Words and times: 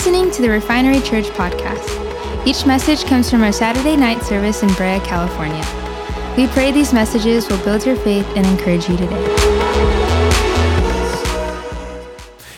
listening 0.00 0.30
to 0.30 0.40
the 0.40 0.48
Refinery 0.48 0.98
Church 1.02 1.26
podcast. 1.26 2.46
Each 2.46 2.64
message 2.64 3.04
comes 3.04 3.28
from 3.30 3.42
our 3.42 3.52
Saturday 3.52 3.96
night 3.96 4.22
service 4.22 4.62
in 4.62 4.68
Brea, 4.68 4.98
California. 5.00 5.62
We 6.38 6.46
pray 6.54 6.72
these 6.72 6.94
messages 6.94 7.46
will 7.50 7.62
build 7.64 7.84
your 7.84 7.96
faith 7.96 8.26
and 8.34 8.46
encourage 8.46 8.88
you 8.88 8.96
today. 8.96 9.22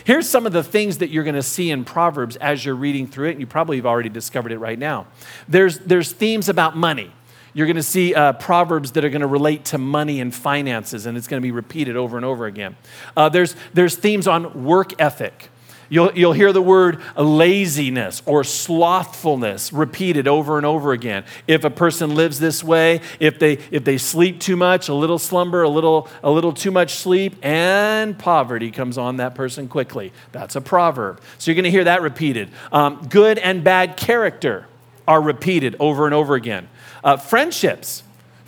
Here's 0.05 0.29
some 0.29 0.47
of 0.47 0.53
the 0.53 0.63
things 0.63 0.99
that 0.99 1.11
you're 1.11 1.25
going 1.25 1.35
to 1.35 1.43
see 1.43 1.73
in 1.73 1.85
Proverbs 1.85 2.37
as 2.37 2.65
you're 2.65 2.77
reading 2.77 3.09
through 3.09 3.31
it, 3.31 3.33
and 3.33 3.41
you 3.41 3.49
probably 3.49 3.79
have 3.79 3.87
already 3.87 4.09
discovered 4.09 4.53
it 4.53 4.59
right 4.59 4.79
now. 4.79 5.09
There's, 5.49 5.81
there's 5.81 6.13
themes 6.13 6.49
about 6.49 6.77
money. 6.77 7.13
You're 7.55 7.67
going 7.67 7.75
to 7.75 7.83
see 7.83 8.15
uh, 8.15 8.35
proverbs 8.35 8.93
that 8.93 9.05
are 9.05 9.11
going 9.11 9.21
to 9.21 9.27
relate 9.27 9.65
to 9.65 9.79
money 9.79 10.21
and 10.21 10.33
finances, 10.33 11.07
and 11.07 11.19
it's 11.19 11.27
going 11.27 11.43
to 11.43 11.45
be 11.45 11.51
repeated 11.51 11.97
over 11.97 12.17
and 12.17 12.25
over 12.25 12.47
again. 12.47 12.77
Uh, 13.17 13.29
there's, 13.29 13.57
there's 13.75 13.97
themes 13.97 14.29
on 14.29 14.65
work 14.65 14.93
ethic. 15.03 15.49
You'll, 15.93 16.11
you'll 16.15 16.33
hear 16.33 16.55
the 16.55 16.63
word 16.63 17.03
laziness 17.19 18.23
or 18.25 18.45
slothfulness 18.45 19.75
repeated 19.75 20.27
over 20.27 20.57
and 20.57 20.65
over 20.65 20.93
again. 20.93 21.27
If 21.47 21.65
a 21.65 21.71
person 21.71 22.15
lives 22.15 22.39
this 22.39 22.65
way, 22.65 23.03
if 23.21 23.39
they, 23.39 23.59
if 23.71 23.85
they 23.85 23.99
sleep 23.99 24.41
too 24.41 24.57
much, 24.57 24.89
a 24.89 24.95
little 24.95 25.19
slumber, 25.19 25.63
a 25.63 25.69
little, 25.69 26.09
a 26.23 26.31
little 26.31 26.55
too 26.55 26.71
much 26.71 26.95
sleep, 26.95 27.37
and 27.43 28.19
poverty 28.19 28.71
comes 28.71 28.97
on 28.97 29.19
that 29.19 29.35
person 29.35 29.69
quickly. 29.69 30.15
That's 30.33 30.57
a 30.57 30.63
proverb. 30.63 31.21
So 31.37 31.51
you're 31.51 31.57
going 31.57 31.65
to 31.65 31.71
hear 31.71 31.85
that 31.85 32.01
repeated. 32.01 32.49
Um, 32.73 33.07
good 33.11 33.37
and 33.37 33.63
bad 33.63 33.99
character 33.99 34.69
are 35.07 35.21
repeated 35.21 35.77
over 35.79 36.07
and 36.07 36.15
over 36.15 36.37
again. 36.37 36.71
Uh, 37.05 37.19
friendships 37.19 38.03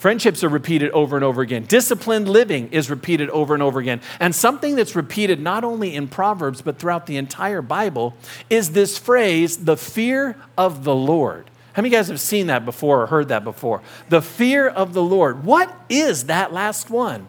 Friendships 0.05 0.45
are 0.45 0.51
repeated 0.51 0.91
over 0.91 1.17
and 1.17 1.25
over 1.25 1.41
again. 1.41 1.65
Disciplined 1.65 2.29
living 2.29 2.69
is 2.73 2.91
repeated 2.91 3.31
over 3.31 3.55
and 3.55 3.63
over 3.63 3.81
again. 3.81 4.03
And 4.21 4.35
something 4.35 4.77
that's 4.77 4.95
repeated 4.95 5.41
not 5.41 5.65
only 5.65 5.95
in 5.95 6.09
Proverbs, 6.09 6.61
but 6.61 6.79
throughout 6.79 7.07
the 7.07 7.17
entire 7.17 7.63
Bible 7.63 8.13
is 8.51 8.73
this 8.73 8.99
phrase, 8.99 9.65
the 9.65 9.79
fear 9.79 10.37
of 10.59 10.85
the 10.85 10.95
Lord. 10.95 11.49
How 11.73 11.81
many 11.81 11.89
of 11.89 11.93
you 11.93 11.99
guys 12.01 12.09
have 12.09 12.21
seen 12.21 12.49
that 12.49 12.67
before 12.67 13.05
or 13.05 13.07
heard 13.07 13.29
that 13.29 13.45
before? 13.45 13.81
The 14.11 14.21
fear 14.21 14.69
of 14.69 14.93
the 14.93 15.03
Lord. 15.03 15.43
What 15.43 15.75
is 15.89 16.25
that 16.25 16.53
last 16.53 16.91
one 16.91 17.29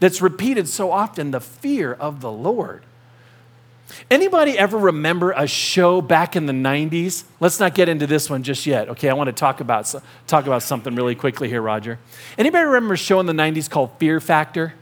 that's 0.00 0.22
repeated 0.22 0.66
so 0.66 0.90
often? 0.90 1.30
The 1.30 1.42
fear 1.42 1.92
of 1.92 2.22
the 2.22 2.32
Lord. 2.32 2.84
Anybody 4.10 4.58
ever 4.58 4.78
remember 4.78 5.32
a 5.32 5.46
show 5.46 6.00
back 6.00 6.36
in 6.36 6.46
the 6.46 6.52
90s? 6.52 7.24
Let's 7.40 7.60
not 7.60 7.74
get 7.74 7.88
into 7.88 8.06
this 8.06 8.28
one 8.28 8.42
just 8.42 8.66
yet. 8.66 8.88
Okay, 8.90 9.08
I 9.08 9.14
want 9.14 9.28
to 9.28 9.32
talk 9.32 9.60
about, 9.60 9.92
talk 10.26 10.46
about 10.46 10.62
something 10.62 10.94
really 10.94 11.14
quickly 11.14 11.48
here, 11.48 11.62
Roger. 11.62 11.98
Anybody 12.38 12.64
remember 12.64 12.94
a 12.94 12.98
show 12.98 13.20
in 13.20 13.26
the 13.26 13.32
90s 13.32 13.68
called 13.68 13.90
Fear 13.98 14.20
Factor? 14.20 14.74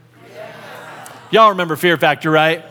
Y'all 1.30 1.50
remember 1.50 1.76
Fear 1.76 1.96
Factor, 1.96 2.30
right? 2.30 2.64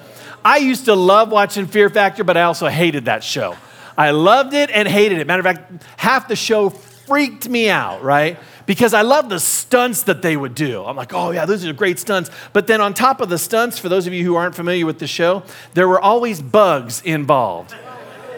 I 0.44 0.58
used 0.58 0.86
to 0.86 0.96
love 0.96 1.32
watching 1.32 1.68
Fear 1.68 1.90
Factor, 1.90 2.24
but 2.24 2.38
I 2.38 2.44
also 2.44 2.68
hated 2.68 3.06
that 3.06 3.24
show. 3.24 3.56
I 3.98 4.12
loved 4.12 4.54
it 4.54 4.70
and 4.72 4.88
hated 4.88 5.20
it. 5.20 5.28
Matter 5.28 5.48
of 5.48 5.56
fact, 5.56 5.84
half 5.98 6.28
the 6.28 6.36
show 6.36 6.70
freaked 6.70 7.48
me 7.50 7.70
out, 7.70 8.04
right? 8.04 8.38
Because 8.72 8.94
I 8.94 9.02
love 9.02 9.28
the 9.28 9.38
stunts 9.38 10.04
that 10.04 10.22
they 10.22 10.38
would 10.38 10.56
do. 10.56 10.86
I'm 10.86 10.96
like, 10.96 11.14
oh, 11.14 11.32
yeah, 11.32 11.44
those 11.44 11.66
are 11.66 11.74
great 11.74 12.00
stunts. 12.00 12.32
But 12.54 12.68
then 12.68 12.80
on 12.80 12.94
top 12.94 13.20
of 13.20 13.28
the 13.28 13.38
stunts, 13.38 13.78
for 13.78 13.90
those 13.90 14.08
of 14.08 14.14
you 14.14 14.24
who 14.24 14.36
aren't 14.36 14.56
familiar 14.56 14.86
with 14.86 14.98
the 14.98 15.08
show, 15.08 15.44
there 15.74 15.90
were 15.90 16.00
always 16.00 16.42
bugs 16.42 17.02
involved. 17.02 17.76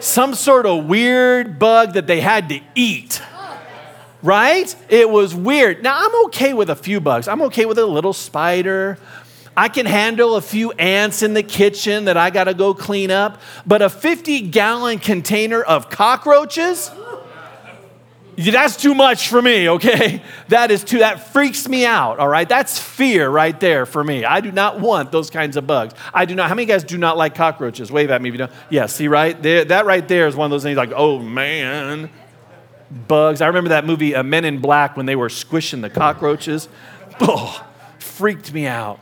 Some 0.00 0.34
sort 0.34 0.66
of 0.66 0.86
weird 0.86 1.60
bug 1.60 1.92
that 1.92 2.08
they 2.08 2.20
had 2.20 2.48
to 2.48 2.58
eat. 2.74 3.22
Right? 4.24 4.74
It 4.88 5.08
was 5.08 5.36
weird. 5.36 5.84
Now, 5.84 6.04
I'm 6.04 6.24
okay 6.24 6.52
with 6.52 6.68
a 6.68 6.74
few 6.74 7.00
bugs. 7.00 7.28
I'm 7.28 7.42
okay 7.42 7.64
with 7.64 7.78
a 7.78 7.86
little 7.86 8.12
spider. 8.12 8.98
I 9.56 9.68
can 9.68 9.86
handle 9.86 10.34
a 10.34 10.40
few 10.40 10.72
ants 10.72 11.22
in 11.22 11.34
the 11.34 11.44
kitchen 11.44 12.06
that 12.06 12.16
I 12.16 12.30
got 12.30 12.44
to 12.44 12.54
go 12.54 12.74
clean 12.74 13.12
up. 13.12 13.40
But 13.64 13.82
a 13.82 13.88
50 13.88 14.48
gallon 14.48 14.98
container 14.98 15.62
of 15.62 15.90
cockroaches? 15.90 16.90
That's 18.36 18.76
too 18.76 18.94
much 18.94 19.28
for 19.28 19.40
me, 19.40 19.68
okay? 19.70 20.22
That 20.48 20.70
is 20.70 20.84
too, 20.84 20.98
that 20.98 21.32
freaks 21.32 21.68
me 21.68 21.86
out, 21.86 22.18
all 22.18 22.28
right? 22.28 22.48
That's 22.48 22.78
fear 22.78 23.28
right 23.28 23.58
there 23.58 23.86
for 23.86 24.04
me. 24.04 24.24
I 24.24 24.40
do 24.40 24.52
not 24.52 24.78
want 24.78 25.10
those 25.10 25.30
kinds 25.30 25.56
of 25.56 25.66
bugs. 25.66 25.94
I 26.12 26.26
do 26.26 26.34
not, 26.34 26.48
how 26.48 26.54
many 26.54 26.66
guys 26.66 26.84
do 26.84 26.98
not 26.98 27.16
like 27.16 27.34
cockroaches? 27.34 27.90
Wave 27.90 28.10
at 28.10 28.20
me 28.20 28.28
if 28.28 28.34
you 28.34 28.38
don't. 28.38 28.52
Yeah, 28.68 28.86
see, 28.86 29.08
right? 29.08 29.40
There, 29.40 29.64
that 29.64 29.86
right 29.86 30.06
there 30.06 30.26
is 30.26 30.36
one 30.36 30.46
of 30.46 30.50
those 30.50 30.62
things 30.62 30.76
like, 30.76 30.92
oh 30.94 31.18
man, 31.18 32.10
bugs. 33.08 33.40
I 33.40 33.46
remember 33.46 33.70
that 33.70 33.86
movie, 33.86 34.14
uh, 34.14 34.22
Men 34.22 34.44
in 34.44 34.58
Black, 34.58 34.96
when 34.96 35.06
they 35.06 35.16
were 35.16 35.28
squishing 35.28 35.80
the 35.80 35.90
cockroaches. 35.90 36.68
Oh, 37.20 37.66
freaked 37.98 38.52
me 38.52 38.66
out. 38.66 39.00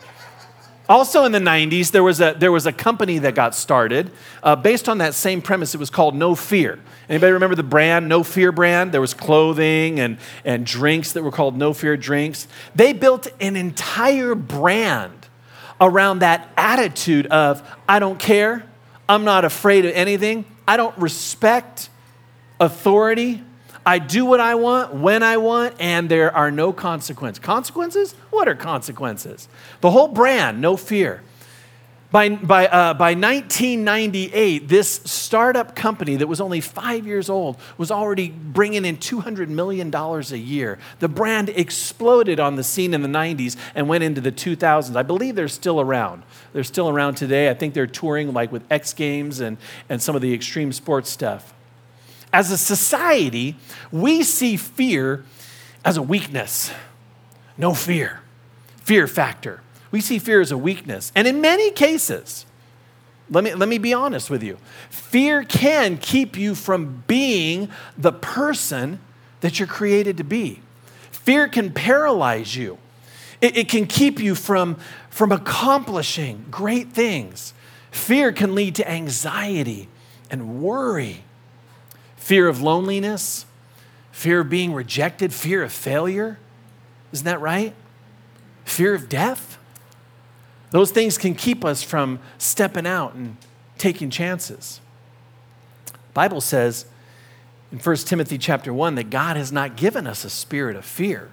Also 0.93 1.25
in 1.25 1.33
the 1.33 1.39
90s, 1.39 1.91
there 1.91 2.03
was 2.03 2.21
a, 2.21 2.37
there 2.39 2.53
was 2.53 2.67
a 2.67 2.73
company 2.73 3.17
that 3.17 3.35
got 3.35 3.55
started 3.55 4.11
uh, 4.43 4.55
based 4.55 4.91
on 4.91 4.99
that 4.99 5.15
same 5.15 5.41
premise. 5.41 5.75
It 5.75 5.79
was 5.79 5.89
called 5.89 6.15
No 6.15 6.35
Fear. 6.35 6.79
Anybody 7.09 7.33
remember 7.33 7.57
the 7.57 7.63
brand, 7.63 8.11
No 8.11 8.23
Fear 8.23 8.53
brand? 8.53 8.93
There 8.93 9.01
was 9.01 9.15
clothing 9.15 9.99
and, 9.99 10.19
and 10.45 10.67
drinks 10.67 11.13
that 11.13 11.23
were 11.23 11.31
called 11.31 11.57
No 11.57 11.73
Fear 11.73 11.97
drinks. 11.97 12.47
They 12.75 12.93
built 12.93 13.27
an 13.41 13.57
entire 13.57 14.35
brand 14.35 15.29
around 15.81 16.19
that 16.19 16.53
attitude 16.59 17.27
of, 17.29 17.67
I 17.89 17.99
don't 17.99 18.19
care, 18.19 18.63
I'm 19.09 19.25
not 19.25 19.47
afraid 19.47 19.87
of 19.87 19.93
anything, 19.95 20.45
I 20.69 20.77
don't 20.77 20.97
respect 20.99 21.89
authority, 22.61 23.43
I 23.85 23.99
do 23.99 24.25
what 24.25 24.41
I 24.41 24.55
want, 24.55 24.95
when 24.95 25.23
I 25.23 25.37
want, 25.39 25.75
and 25.81 26.09
there 26.09 26.35
are 26.35 26.51
no 26.51 26.73
consequences. 26.73 27.43
Consequences? 27.43 28.15
What 28.31 28.49
are 28.49 28.55
consequences? 28.55 29.49
The 29.81 29.91
whole 29.91 30.09
brand, 30.09 30.61
no 30.61 30.77
fear. 30.77 31.23
By, 32.13 32.29
by, 32.29 32.67
uh, 32.69 32.93
by 32.93 33.15
1998, 33.15 34.69
this 34.69 35.01
startup 35.07 35.75
company 35.75 36.17
that 36.17 36.27
was 36.27 36.43
only 36.43 36.61
five 36.61 37.07
years 37.07 37.31
old 37.31 37.57
was 37.79 37.91
already 37.91 38.29
bringing 38.29 38.85
in 38.85 38.99
$200 38.99 39.49
million 39.49 39.93
a 39.95 40.37
year. 40.37 40.79
The 40.99 41.09
brand 41.09 41.49
exploded 41.49 42.39
on 42.39 42.57
the 42.57 42.65
scene 42.65 42.93
in 42.93 43.01
the 43.01 43.09
90s 43.09 43.57
and 43.75 43.89
went 43.89 44.05
into 44.05 44.21
the 44.21 44.31
2000s. 44.31 44.95
I 44.95 45.03
believe 45.03 45.37
they're 45.37 45.49
still 45.49 45.81
around. 45.81 46.23
They're 46.53 46.65
still 46.65 46.91
around 46.91 47.15
today. 47.15 47.49
I 47.49 47.55
think 47.55 47.73
they're 47.73 47.87
touring 47.87 48.35
like 48.35 48.53
with 48.53 48.63
X 48.71 48.93
Games 48.93 49.41
and, 49.41 49.57
and 49.89 50.03
some 50.03 50.15
of 50.15 50.21
the 50.21 50.35
extreme 50.35 50.71
sports 50.71 51.09
stuff. 51.09 51.55
As 52.33 52.51
a 52.51 52.59
society, 52.59 53.57
we 53.91 54.23
see 54.23 54.57
fear 54.57 55.25
as 55.85 55.97
a 55.97 56.03
weakness. 56.03 56.73
No 57.59 57.75
fear. 57.75 58.21
Fear 58.79 59.07
factor. 59.07 59.61
We 59.91 60.01
see 60.01 60.19
fear 60.19 60.41
as 60.41 60.51
a 60.51 60.59
weakness. 60.59 61.13
And 61.15 61.29
in 61.29 61.41
many 61.41 61.71
cases, 61.71 62.47
let 63.31 63.45
me, 63.45 63.55
let 63.55 63.69
me 63.69 63.79
be 63.79 63.95
honest 63.95 64.31
with 64.31 64.43
you 64.43 64.59
fear 64.91 65.45
can 65.45 65.97
keep 65.97 66.37
you 66.37 66.55
from 66.55 67.03
being 67.07 67.69
the 67.97 68.13
person 68.13 69.01
that 69.41 69.59
you're 69.59 69.69
created 69.69 70.17
to 70.19 70.25
be. 70.25 70.61
Fear 71.11 71.49
can 71.49 71.73
paralyze 71.73 72.57
you, 72.57 72.79
it, 73.41 73.57
it 73.57 73.69
can 73.69 73.87
keep 73.87 74.19
you 74.19 74.35
from, 74.35 74.77
from 75.11 75.33
accomplishing 75.33 76.47
great 76.51 76.93
things. 76.93 77.55
Fear 77.91 78.33
can 78.33 78.55
lead 78.55 78.75
to 78.77 78.91
anxiety 78.91 79.89
and 80.31 80.63
worry 80.63 81.25
fear 82.23 82.47
of 82.47 82.63
loneliness, 82.63 83.47
fear 84.13 84.41
of 84.41 84.49
being 84.49 84.73
rejected, 84.73 85.35
fear 85.35 85.65
of 85.65 85.73
failure. 85.73 86.39
Isn't 87.11 87.25
that 87.25 87.41
right? 87.41 87.75
Fear 88.65 88.95
of 88.95 89.09
death. 89.09 89.59
Those 90.71 90.93
things 90.93 91.19
can 91.19 91.35
keep 91.35 91.65
us 91.65 91.83
from 91.83 92.21
stepping 92.39 92.87
out 92.87 93.15
and 93.15 93.37
taking 93.77 94.09
chances. 94.09 94.81
Bible 96.15 96.41
says 96.41 96.87
in 97.73 97.81
1 97.81 97.97
Timothy 97.97 98.39
chapter 98.39 98.73
1 98.73 98.95
that 98.95 99.11
God 99.11 99.37
has 99.37 99.51
not 99.51 99.77
given 99.77 100.07
us 100.07 100.25
a 100.25 100.31
spirit 100.31 100.77
of 100.77 100.85
fear, 100.85 101.31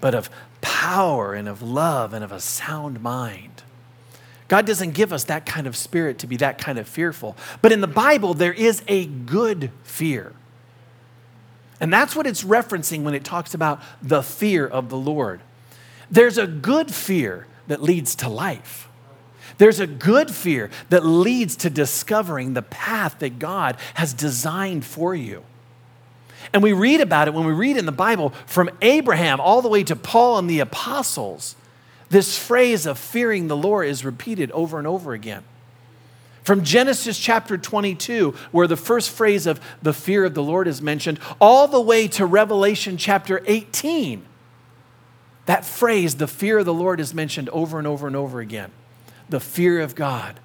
but 0.00 0.14
of 0.14 0.30
power 0.60 1.34
and 1.34 1.48
of 1.48 1.60
love 1.60 2.14
and 2.14 2.22
of 2.22 2.30
a 2.30 2.40
sound 2.40 3.02
mind. 3.02 3.64
God 4.52 4.66
doesn't 4.66 4.90
give 4.90 5.14
us 5.14 5.24
that 5.24 5.46
kind 5.46 5.66
of 5.66 5.74
spirit 5.74 6.18
to 6.18 6.26
be 6.26 6.36
that 6.36 6.58
kind 6.58 6.78
of 6.78 6.86
fearful. 6.86 7.38
But 7.62 7.72
in 7.72 7.80
the 7.80 7.86
Bible, 7.86 8.34
there 8.34 8.52
is 8.52 8.82
a 8.86 9.06
good 9.06 9.70
fear. 9.82 10.34
And 11.80 11.90
that's 11.90 12.14
what 12.14 12.26
it's 12.26 12.44
referencing 12.44 13.02
when 13.02 13.14
it 13.14 13.24
talks 13.24 13.54
about 13.54 13.80
the 14.02 14.22
fear 14.22 14.66
of 14.66 14.90
the 14.90 14.96
Lord. 14.98 15.40
There's 16.10 16.36
a 16.36 16.46
good 16.46 16.92
fear 16.92 17.46
that 17.68 17.82
leads 17.82 18.14
to 18.16 18.28
life. 18.28 18.90
There's 19.56 19.80
a 19.80 19.86
good 19.86 20.30
fear 20.30 20.68
that 20.90 21.02
leads 21.02 21.56
to 21.56 21.70
discovering 21.70 22.52
the 22.52 22.60
path 22.60 23.20
that 23.20 23.38
God 23.38 23.78
has 23.94 24.12
designed 24.12 24.84
for 24.84 25.14
you. 25.14 25.44
And 26.52 26.62
we 26.62 26.74
read 26.74 27.00
about 27.00 27.26
it 27.26 27.32
when 27.32 27.46
we 27.46 27.54
read 27.54 27.78
in 27.78 27.86
the 27.86 27.90
Bible 27.90 28.34
from 28.44 28.68
Abraham 28.82 29.40
all 29.40 29.62
the 29.62 29.68
way 29.70 29.82
to 29.84 29.96
Paul 29.96 30.36
and 30.36 30.50
the 30.50 30.60
apostles. 30.60 31.56
This 32.12 32.36
phrase 32.36 32.84
of 32.84 32.98
fearing 32.98 33.48
the 33.48 33.56
Lord 33.56 33.88
is 33.88 34.04
repeated 34.04 34.50
over 34.50 34.76
and 34.76 34.86
over 34.86 35.14
again. 35.14 35.44
From 36.42 36.62
Genesis 36.62 37.18
chapter 37.18 37.56
22, 37.56 38.34
where 38.50 38.66
the 38.66 38.76
first 38.76 39.08
phrase 39.08 39.46
of 39.46 39.58
the 39.80 39.94
fear 39.94 40.26
of 40.26 40.34
the 40.34 40.42
Lord 40.42 40.68
is 40.68 40.82
mentioned, 40.82 41.18
all 41.40 41.66
the 41.66 41.80
way 41.80 42.06
to 42.08 42.26
Revelation 42.26 42.98
chapter 42.98 43.42
18, 43.46 44.26
that 45.46 45.64
phrase, 45.64 46.16
the 46.16 46.26
fear 46.26 46.58
of 46.58 46.66
the 46.66 46.74
Lord, 46.74 47.00
is 47.00 47.14
mentioned 47.14 47.48
over 47.48 47.78
and 47.78 47.86
over 47.86 48.06
and 48.06 48.14
over 48.14 48.40
again. 48.40 48.72
The 49.30 49.40
fear 49.40 49.80
of 49.80 49.94
God. 49.94 50.38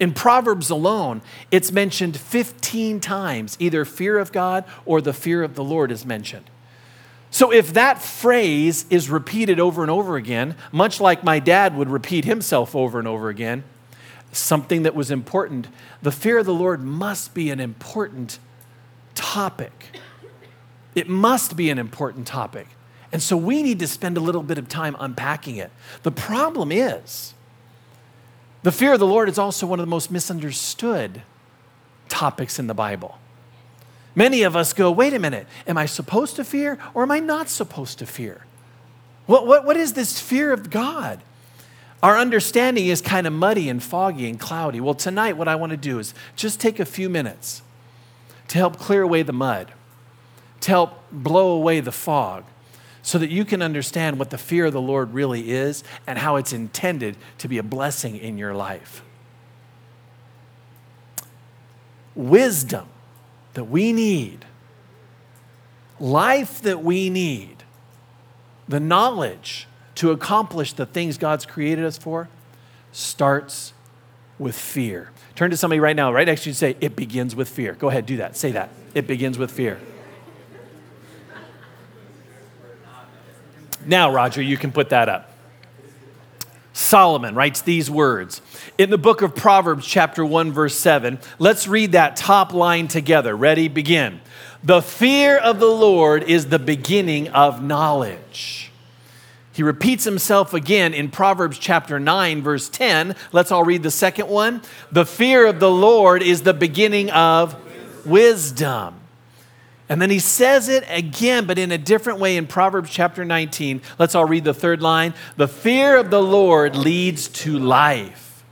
In 0.00 0.12
Proverbs 0.12 0.68
alone, 0.68 1.22
it's 1.52 1.70
mentioned 1.70 2.16
15 2.16 2.98
times. 2.98 3.56
Either 3.60 3.84
fear 3.84 4.18
of 4.18 4.32
God 4.32 4.64
or 4.84 5.00
the 5.00 5.12
fear 5.12 5.44
of 5.44 5.54
the 5.54 5.62
Lord 5.62 5.92
is 5.92 6.04
mentioned. 6.04 6.50
So 7.30 7.52
if 7.52 7.74
that 7.74 8.00
phrase 8.02 8.86
is 8.90 9.10
repeated 9.10 9.60
over 9.60 9.82
and 9.82 9.90
over 9.90 10.16
again, 10.16 10.56
much 10.72 11.00
like 11.00 11.22
my 11.22 11.38
dad 11.38 11.76
would 11.76 11.90
repeat 11.90 12.24
himself 12.24 12.74
over 12.74 12.98
and 12.98 13.06
over 13.06 13.28
again, 13.28 13.64
something 14.32 14.82
that 14.82 14.94
was 14.94 15.10
important, 15.10 15.68
the 16.02 16.12
fear 16.12 16.38
of 16.38 16.46
the 16.46 16.54
Lord 16.54 16.82
must 16.82 17.34
be 17.34 17.50
an 17.50 17.60
important 17.60 18.38
topic. 19.14 19.98
It 20.94 21.08
must 21.08 21.56
be 21.56 21.70
an 21.70 21.78
important 21.78 22.26
topic. 22.26 22.68
And 23.12 23.22
so 23.22 23.36
we 23.36 23.62
need 23.62 23.78
to 23.78 23.86
spend 23.86 24.16
a 24.16 24.20
little 24.20 24.42
bit 24.42 24.58
of 24.58 24.68
time 24.68 24.96
unpacking 24.98 25.56
it. 25.56 25.70
The 26.02 26.10
problem 26.10 26.72
is, 26.72 27.34
the 28.62 28.72
fear 28.72 28.94
of 28.94 28.98
the 28.98 29.06
Lord 29.06 29.28
is 29.28 29.38
also 29.38 29.66
one 29.66 29.78
of 29.78 29.86
the 29.86 29.90
most 29.90 30.10
misunderstood 30.10 31.22
topics 32.08 32.58
in 32.58 32.66
the 32.66 32.74
Bible. 32.74 33.18
Many 34.18 34.42
of 34.42 34.56
us 34.56 34.72
go, 34.72 34.90
wait 34.90 35.14
a 35.14 35.20
minute, 35.20 35.46
am 35.68 35.78
I 35.78 35.86
supposed 35.86 36.34
to 36.36 36.44
fear 36.44 36.76
or 36.92 37.04
am 37.04 37.12
I 37.12 37.20
not 37.20 37.48
supposed 37.48 38.00
to 38.00 38.06
fear? 38.06 38.46
What, 39.26 39.46
what, 39.46 39.64
what 39.64 39.76
is 39.76 39.92
this 39.92 40.20
fear 40.20 40.52
of 40.52 40.70
God? 40.70 41.20
Our 42.02 42.18
understanding 42.18 42.88
is 42.88 43.00
kind 43.00 43.28
of 43.28 43.32
muddy 43.32 43.68
and 43.68 43.80
foggy 43.80 44.28
and 44.28 44.40
cloudy. 44.40 44.80
Well, 44.80 44.94
tonight, 44.94 45.36
what 45.36 45.46
I 45.46 45.54
want 45.54 45.70
to 45.70 45.76
do 45.76 46.00
is 46.00 46.14
just 46.34 46.58
take 46.58 46.80
a 46.80 46.84
few 46.84 47.08
minutes 47.08 47.62
to 48.48 48.58
help 48.58 48.76
clear 48.76 49.02
away 49.02 49.22
the 49.22 49.32
mud, 49.32 49.70
to 50.62 50.68
help 50.68 51.00
blow 51.12 51.52
away 51.52 51.78
the 51.78 51.92
fog, 51.92 52.42
so 53.02 53.18
that 53.18 53.30
you 53.30 53.44
can 53.44 53.62
understand 53.62 54.18
what 54.18 54.30
the 54.30 54.38
fear 54.38 54.64
of 54.64 54.72
the 54.72 54.80
Lord 54.80 55.14
really 55.14 55.52
is 55.52 55.84
and 56.08 56.18
how 56.18 56.34
it's 56.34 56.52
intended 56.52 57.16
to 57.38 57.46
be 57.46 57.56
a 57.56 57.62
blessing 57.62 58.16
in 58.16 58.36
your 58.36 58.52
life. 58.52 59.00
Wisdom 62.16 62.88
that 63.54 63.64
we 63.64 63.92
need, 63.92 64.44
life 65.98 66.60
that 66.62 66.82
we 66.82 67.10
need, 67.10 67.64
the 68.68 68.80
knowledge 68.80 69.66
to 69.96 70.10
accomplish 70.10 70.72
the 70.72 70.86
things 70.86 71.18
God's 71.18 71.46
created 71.46 71.84
us 71.84 71.98
for 71.98 72.28
starts 72.92 73.72
with 74.38 74.56
fear. 74.56 75.10
Turn 75.34 75.50
to 75.50 75.56
somebody 75.56 75.80
right 75.80 75.96
now, 75.96 76.12
right 76.12 76.26
next 76.26 76.42
to 76.42 76.48
you, 76.48 76.50
and 76.50 76.56
say, 76.56 76.76
It 76.80 76.94
begins 76.94 77.34
with 77.34 77.48
fear. 77.48 77.72
Go 77.74 77.88
ahead, 77.88 78.06
do 78.06 78.18
that. 78.18 78.36
Say 78.36 78.52
that. 78.52 78.70
It 78.94 79.06
begins 79.06 79.38
with 79.38 79.50
fear. 79.50 79.80
Now, 83.86 84.12
Roger, 84.12 84.42
you 84.42 84.56
can 84.56 84.70
put 84.70 84.90
that 84.90 85.08
up. 85.08 85.32
Solomon 86.78 87.34
writes 87.34 87.60
these 87.60 87.90
words 87.90 88.40
in 88.78 88.90
the 88.90 88.98
book 88.98 89.20
of 89.20 89.34
Proverbs, 89.34 89.84
chapter 89.84 90.24
1, 90.24 90.52
verse 90.52 90.76
7. 90.76 91.18
Let's 91.40 91.66
read 91.66 91.92
that 91.92 92.14
top 92.14 92.52
line 92.52 92.86
together. 92.86 93.36
Ready? 93.36 93.66
Begin. 93.66 94.20
The 94.62 94.80
fear 94.80 95.36
of 95.36 95.58
the 95.58 95.66
Lord 95.66 96.22
is 96.22 96.46
the 96.46 96.58
beginning 96.60 97.28
of 97.30 97.60
knowledge. 97.60 98.70
He 99.52 99.64
repeats 99.64 100.04
himself 100.04 100.54
again 100.54 100.94
in 100.94 101.10
Proverbs 101.10 101.58
chapter 101.58 101.98
9, 101.98 102.42
verse 102.42 102.68
10. 102.68 103.16
Let's 103.32 103.50
all 103.50 103.64
read 103.64 103.82
the 103.82 103.90
second 103.90 104.28
one. 104.28 104.62
The 104.92 105.04
fear 105.04 105.46
of 105.46 105.58
the 105.58 105.70
Lord 105.70 106.22
is 106.22 106.42
the 106.42 106.54
beginning 106.54 107.10
of 107.10 107.56
wisdom. 108.06 108.97
And 109.88 110.02
then 110.02 110.10
he 110.10 110.18
says 110.18 110.68
it 110.68 110.84
again, 110.88 111.46
but 111.46 111.58
in 111.58 111.72
a 111.72 111.78
different 111.78 112.18
way 112.18 112.36
in 112.36 112.46
Proverbs 112.46 112.90
chapter 112.90 113.24
19. 113.24 113.80
Let's 113.98 114.14
all 114.14 114.26
read 114.26 114.44
the 114.44 114.52
third 114.52 114.82
line. 114.82 115.14
The 115.36 115.48
fear 115.48 115.96
of 115.96 116.10
the 116.10 116.22
Lord 116.22 116.76
leads 116.76 117.28
to 117.28 117.58
life. 117.58 118.44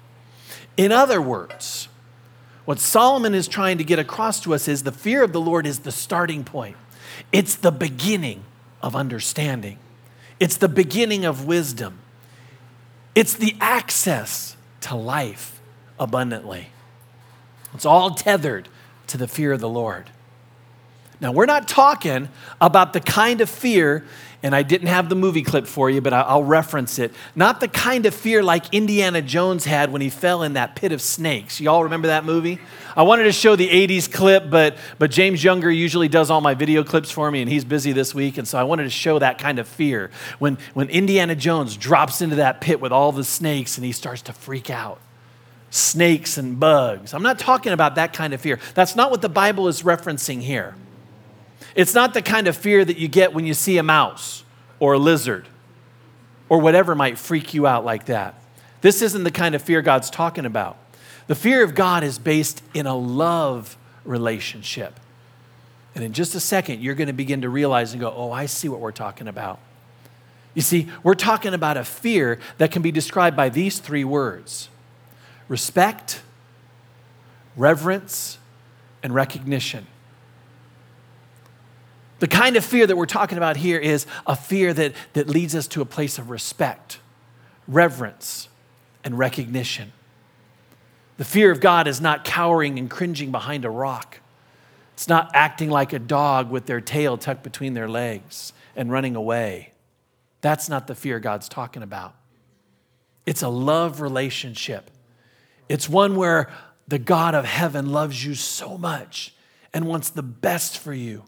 In 0.76 0.92
other 0.92 1.20
words, 1.20 1.88
what 2.64 2.78
Solomon 2.78 3.34
is 3.34 3.48
trying 3.48 3.78
to 3.78 3.84
get 3.84 3.98
across 3.98 4.40
to 4.40 4.54
us 4.54 4.66
is 4.66 4.82
the 4.82 4.92
fear 4.92 5.22
of 5.22 5.32
the 5.32 5.40
Lord 5.40 5.66
is 5.66 5.80
the 5.80 5.92
starting 5.92 6.44
point, 6.44 6.76
it's 7.32 7.54
the 7.54 7.72
beginning 7.72 8.44
of 8.82 8.96
understanding, 8.96 9.78
it's 10.40 10.56
the 10.56 10.68
beginning 10.68 11.24
of 11.24 11.46
wisdom, 11.46 11.98
it's 13.14 13.34
the 13.34 13.56
access 13.60 14.56
to 14.82 14.96
life 14.96 15.60
abundantly. 15.98 16.68
It's 17.72 17.86
all 17.86 18.10
tethered 18.10 18.68
to 19.06 19.16
the 19.16 19.28
fear 19.28 19.52
of 19.52 19.60
the 19.60 19.68
Lord. 19.68 20.10
Now, 21.20 21.32
we're 21.32 21.46
not 21.46 21.66
talking 21.66 22.28
about 22.60 22.92
the 22.92 23.00
kind 23.00 23.40
of 23.40 23.48
fear, 23.48 24.04
and 24.42 24.54
I 24.54 24.62
didn't 24.62 24.88
have 24.88 25.08
the 25.08 25.14
movie 25.14 25.42
clip 25.42 25.66
for 25.66 25.88
you, 25.88 26.02
but 26.02 26.12
I'll 26.12 26.44
reference 26.44 26.98
it. 26.98 27.14
Not 27.34 27.60
the 27.60 27.68
kind 27.68 28.04
of 28.04 28.14
fear 28.14 28.42
like 28.42 28.74
Indiana 28.74 29.22
Jones 29.22 29.64
had 29.64 29.90
when 29.90 30.02
he 30.02 30.10
fell 30.10 30.42
in 30.42 30.52
that 30.52 30.76
pit 30.76 30.92
of 30.92 31.00
snakes. 31.00 31.58
Y'all 31.58 31.84
remember 31.84 32.08
that 32.08 32.26
movie? 32.26 32.58
I 32.94 33.02
wanted 33.02 33.24
to 33.24 33.32
show 33.32 33.56
the 33.56 33.68
80s 33.68 34.12
clip, 34.12 34.50
but, 34.50 34.76
but 34.98 35.10
James 35.10 35.42
Younger 35.42 35.70
usually 35.70 36.08
does 36.08 36.30
all 36.30 36.42
my 36.42 36.52
video 36.52 36.84
clips 36.84 37.10
for 37.10 37.30
me, 37.30 37.40
and 37.40 37.50
he's 37.50 37.64
busy 37.64 37.92
this 37.92 38.14
week, 38.14 38.36
and 38.36 38.46
so 38.46 38.58
I 38.58 38.64
wanted 38.64 38.84
to 38.84 38.90
show 38.90 39.18
that 39.18 39.38
kind 39.38 39.58
of 39.58 39.66
fear. 39.66 40.10
When, 40.38 40.58
when 40.74 40.90
Indiana 40.90 41.34
Jones 41.34 41.78
drops 41.78 42.20
into 42.20 42.36
that 42.36 42.60
pit 42.60 42.78
with 42.78 42.92
all 42.92 43.10
the 43.12 43.24
snakes 43.24 43.78
and 43.78 43.86
he 43.86 43.92
starts 43.92 44.20
to 44.22 44.34
freak 44.34 44.68
out 44.68 45.00
snakes 45.70 46.38
and 46.38 46.58
bugs. 46.58 47.12
I'm 47.12 47.22
not 47.22 47.38
talking 47.38 47.72
about 47.72 47.96
that 47.96 48.12
kind 48.12 48.32
of 48.32 48.40
fear. 48.40 48.58
That's 48.74 48.96
not 48.96 49.10
what 49.10 49.20
the 49.20 49.28
Bible 49.28 49.68
is 49.68 49.82
referencing 49.82 50.40
here. 50.40 50.74
It's 51.74 51.94
not 51.94 52.14
the 52.14 52.22
kind 52.22 52.48
of 52.48 52.56
fear 52.56 52.84
that 52.84 52.98
you 52.98 53.08
get 53.08 53.32
when 53.34 53.46
you 53.46 53.54
see 53.54 53.78
a 53.78 53.82
mouse 53.82 54.44
or 54.78 54.94
a 54.94 54.98
lizard 54.98 55.46
or 56.48 56.60
whatever 56.60 56.94
might 56.94 57.18
freak 57.18 57.54
you 57.54 57.66
out 57.66 57.84
like 57.84 58.06
that. 58.06 58.34
This 58.80 59.02
isn't 59.02 59.24
the 59.24 59.30
kind 59.30 59.54
of 59.54 59.62
fear 59.62 59.82
God's 59.82 60.10
talking 60.10 60.46
about. 60.46 60.76
The 61.26 61.34
fear 61.34 61.64
of 61.64 61.74
God 61.74 62.04
is 62.04 62.18
based 62.18 62.62
in 62.72 62.86
a 62.86 62.96
love 62.96 63.76
relationship. 64.04 65.00
And 65.94 66.04
in 66.04 66.12
just 66.12 66.34
a 66.34 66.40
second, 66.40 66.82
you're 66.82 66.94
going 66.94 67.08
to 67.08 67.12
begin 67.12 67.42
to 67.42 67.48
realize 67.48 67.92
and 67.92 68.00
go, 68.00 68.12
oh, 68.14 68.30
I 68.30 68.46
see 68.46 68.68
what 68.68 68.80
we're 68.80 68.92
talking 68.92 69.28
about. 69.28 69.58
You 70.54 70.62
see, 70.62 70.88
we're 71.02 71.14
talking 71.14 71.52
about 71.52 71.76
a 71.76 71.84
fear 71.84 72.38
that 72.58 72.70
can 72.70 72.80
be 72.82 72.92
described 72.92 73.36
by 73.36 73.48
these 73.48 73.78
three 73.78 74.04
words 74.04 74.68
respect, 75.48 76.22
reverence, 77.56 78.38
and 79.02 79.14
recognition. 79.14 79.86
The 82.18 82.28
kind 82.28 82.56
of 82.56 82.64
fear 82.64 82.86
that 82.86 82.96
we're 82.96 83.06
talking 83.06 83.36
about 83.36 83.56
here 83.56 83.78
is 83.78 84.06
a 84.26 84.34
fear 84.34 84.72
that, 84.72 84.94
that 85.12 85.28
leads 85.28 85.54
us 85.54 85.66
to 85.68 85.82
a 85.82 85.84
place 85.84 86.18
of 86.18 86.30
respect, 86.30 86.98
reverence, 87.68 88.48
and 89.04 89.18
recognition. 89.18 89.92
The 91.18 91.24
fear 91.24 91.50
of 91.50 91.60
God 91.60 91.86
is 91.86 92.00
not 92.00 92.24
cowering 92.24 92.78
and 92.78 92.90
cringing 92.90 93.30
behind 93.30 93.64
a 93.64 93.70
rock. 93.70 94.20
It's 94.94 95.08
not 95.08 95.30
acting 95.34 95.70
like 95.70 95.92
a 95.92 95.98
dog 95.98 96.50
with 96.50 96.66
their 96.66 96.80
tail 96.80 97.18
tucked 97.18 97.42
between 97.42 97.74
their 97.74 97.88
legs 97.88 98.52
and 98.74 98.90
running 98.90 99.14
away. 99.14 99.72
That's 100.40 100.68
not 100.68 100.86
the 100.86 100.94
fear 100.94 101.18
God's 101.20 101.48
talking 101.48 101.82
about. 101.82 102.14
It's 103.26 103.42
a 103.42 103.48
love 103.48 104.00
relationship. 104.00 104.90
It's 105.68 105.88
one 105.88 106.16
where 106.16 106.48
the 106.88 106.98
God 106.98 107.34
of 107.34 107.44
heaven 107.44 107.92
loves 107.92 108.24
you 108.24 108.34
so 108.34 108.78
much 108.78 109.34
and 109.74 109.86
wants 109.86 110.08
the 110.08 110.22
best 110.22 110.78
for 110.78 110.94
you 110.94 111.24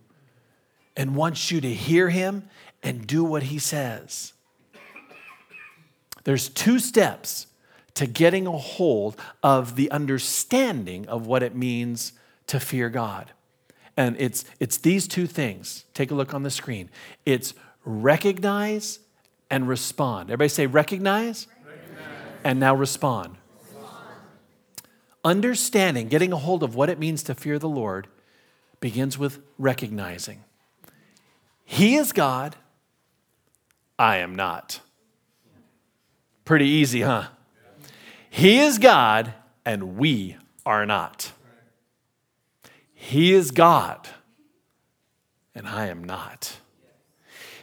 and 0.98 1.14
wants 1.14 1.52
you 1.52 1.60
to 1.60 1.72
hear 1.72 2.10
him 2.10 2.42
and 2.82 3.06
do 3.06 3.22
what 3.22 3.44
he 3.44 3.58
says. 3.58 4.32
There's 6.24 6.48
two 6.48 6.80
steps 6.80 7.46
to 7.94 8.06
getting 8.06 8.46
a 8.46 8.58
hold 8.58 9.16
of 9.42 9.76
the 9.76 9.90
understanding 9.92 11.08
of 11.08 11.26
what 11.26 11.42
it 11.42 11.54
means 11.54 12.12
to 12.48 12.58
fear 12.58 12.90
God. 12.90 13.30
And 13.96 14.16
it's, 14.18 14.44
it's 14.60 14.76
these 14.76 15.08
two 15.08 15.26
things. 15.26 15.84
Take 15.94 16.10
a 16.10 16.14
look 16.14 16.34
on 16.34 16.42
the 16.42 16.50
screen. 16.50 16.90
It's 17.24 17.54
recognize 17.84 18.98
and 19.50 19.68
respond. 19.68 20.30
Everybody 20.30 20.48
say 20.48 20.66
recognize, 20.66 21.46
recognize. 21.64 22.06
and 22.44 22.60
now 22.60 22.74
respond. 22.74 23.36
respond. 23.62 24.04
Understanding, 25.24 26.08
getting 26.08 26.32
a 26.32 26.36
hold 26.36 26.62
of 26.62 26.74
what 26.74 26.90
it 26.90 26.98
means 26.98 27.22
to 27.24 27.34
fear 27.34 27.58
the 27.58 27.68
Lord 27.68 28.08
begins 28.80 29.16
with 29.16 29.40
recognizing. 29.58 30.44
He 31.70 31.96
is 31.96 32.12
God, 32.12 32.56
I 33.98 34.16
am 34.16 34.34
not. 34.34 34.80
Pretty 36.46 36.64
easy, 36.64 37.02
huh? 37.02 37.28
He 38.30 38.58
is 38.60 38.78
God, 38.78 39.34
and 39.66 39.98
we 39.98 40.38
are 40.64 40.86
not. 40.86 41.30
He 42.94 43.34
is 43.34 43.50
God, 43.50 44.08
and 45.54 45.68
I 45.68 45.88
am 45.88 46.02
not. 46.02 46.56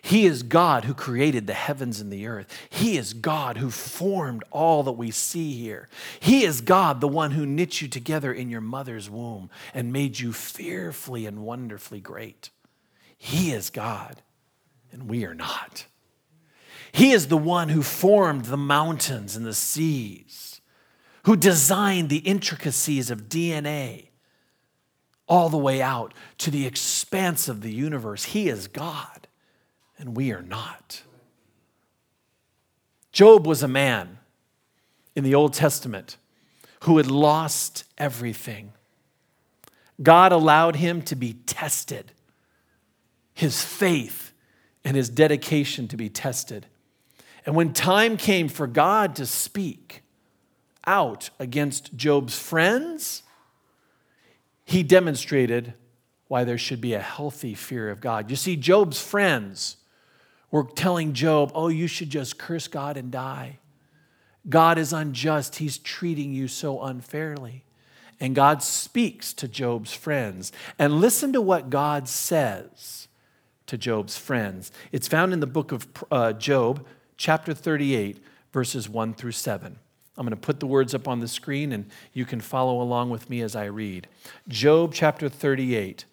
He 0.04 0.28
is 0.28 0.44
God 0.44 0.86
who 0.86 0.94
created 0.94 1.48
the 1.48 1.54
heavens 1.56 2.00
and 2.00 2.14
the 2.14 2.28
earth. 2.28 2.48
He 2.70 2.98
is 2.98 3.16
God 3.16 3.58
who 3.58 3.72
formed 3.72 4.44
all 4.52 4.84
that 4.84 4.92
we 4.92 5.10
see 5.10 5.54
here. 5.54 5.90
He 6.20 6.44
is 6.44 6.62
God, 6.62 7.02
the 7.02 7.08
one 7.08 7.32
who 7.32 7.48
knit 7.48 7.82
you 7.82 7.88
together 7.88 8.32
in 8.32 8.52
your 8.52 8.62
mother's 8.62 9.10
womb 9.10 9.50
and 9.74 9.92
made 9.92 10.20
you 10.20 10.32
fearfully 10.32 11.26
and 11.26 11.40
wonderfully 11.40 12.02
great. 12.02 12.52
He 13.26 13.52
is 13.52 13.72
God, 13.72 14.22
and 14.92 15.10
we 15.10 15.26
are 15.26 15.34
not. 15.34 15.88
He 16.92 17.12
is 17.12 17.28
the 17.28 17.38
one 17.38 17.70
who 17.70 17.82
formed 17.82 18.46
the 18.46 18.56
mountains 18.56 19.36
and 19.36 19.44
the 19.44 19.56
seas, 19.56 20.62
who 21.24 21.36
designed 21.36 22.10
the 22.10 22.20
intricacies 22.20 23.10
of 23.10 23.28
DNA 23.28 24.10
all 25.28 25.50
the 25.50 25.58
way 25.58 25.82
out 25.82 26.14
to 26.38 26.52
the 26.52 26.68
expanse 26.68 27.50
of 27.50 27.62
the 27.62 27.74
universe. 27.74 28.26
He 28.26 28.48
is 28.48 28.68
God, 28.68 29.28
and 29.98 30.16
we 30.16 30.32
are 30.32 30.44
not. 30.44 31.02
Job 33.12 33.48
was 33.48 33.64
a 33.64 33.68
man 33.68 34.20
in 35.16 35.24
the 35.24 35.34
Old 35.34 35.54
Testament 35.54 36.18
who 36.82 36.98
had 36.98 37.10
lost 37.10 37.86
everything. 37.98 38.74
God 40.04 40.32
allowed 40.32 40.76
him 40.76 41.02
to 41.02 41.16
be 41.16 41.34
tested, 41.34 42.12
his 43.36 43.64
faith 43.64 44.32
and 44.84 44.98
his 44.98 45.10
dedication 45.10 45.88
to 45.90 45.98
be 45.98 46.10
tested. 46.10 46.66
And 47.46 47.54
when 47.56 47.74
time 47.74 48.18
came 48.18 48.48
for 48.48 48.66
God 48.66 49.16
to 49.18 49.28
speak 49.28 50.02
out 50.88 51.30
against 51.38 51.96
Job's 51.96 52.40
friends, 52.40 53.22
he 54.64 54.82
demonstrated 54.82 55.74
why 56.28 56.44
there 56.44 56.58
should 56.58 56.82
be 56.82 56.94
a 56.94 57.00
healthy 57.00 57.54
fear 57.54 57.90
of 57.92 58.02
God. 58.02 58.32
You 58.32 58.36
see, 58.36 58.56
Job's 58.56 59.00
friends 59.00 59.78
were 60.50 60.64
telling 60.64 61.14
Job, 61.14 61.52
oh, 61.54 61.68
you 61.68 61.88
should 61.88 62.10
just 62.10 62.40
curse 62.40 62.68
God 62.68 62.98
and 62.98 63.12
die. 63.12 63.60
God 64.48 64.78
is 64.78 64.94
unjust. 64.94 65.58
He's 65.58 65.78
treating 65.78 66.34
you 66.34 66.48
so 66.48 66.82
unfairly. 66.82 67.64
And 68.20 68.34
God 68.34 68.64
speaks 68.64 69.34
to 69.34 69.48
Job's 69.48 69.94
friends. 69.94 70.52
And 70.80 71.02
listen 71.02 71.34
to 71.34 71.42
what 71.42 71.70
God 71.70 72.08
says 72.08 73.08
to 73.68 73.78
Job's 73.78 74.18
friends. 74.18 74.72
It's 74.92 75.08
found 75.08 75.34
in 75.34 75.40
the 75.40 75.48
book 75.48 75.72
of 75.72 75.88
uh, 76.12 76.34
Job, 76.34 76.86
chapter 77.18 77.54
38, 77.54 78.24
verses 78.52 78.90
1 78.90 79.14
through 79.14 79.32
7. 79.32 79.78
I'm 80.18 80.26
going 80.26 80.30
to 80.32 80.42
put 80.42 80.60
the 80.60 80.68
words 80.68 80.94
up 80.96 81.08
on 81.08 81.20
the 81.20 81.28
screen 81.28 81.72
and 81.72 81.90
you 82.14 82.26
can 82.26 82.40
follow 82.40 82.82
along 82.82 83.10
with 83.10 83.30
me 83.30 83.42
as 83.42 83.56
I 83.56 83.66
read. 83.66 84.08
Job 84.48 84.94
chapter 84.94 85.28
38. 85.28 86.06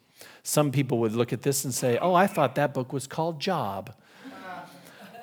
Some 0.42 0.72
people 0.72 0.98
would 0.98 1.12
look 1.12 1.32
at 1.32 1.42
this 1.42 1.64
and 1.64 1.72
say, 1.72 1.98
Oh, 1.98 2.14
I 2.14 2.26
thought 2.26 2.56
that 2.56 2.74
book 2.74 2.92
was 2.92 3.06
called 3.06 3.40
Job. 3.40 3.94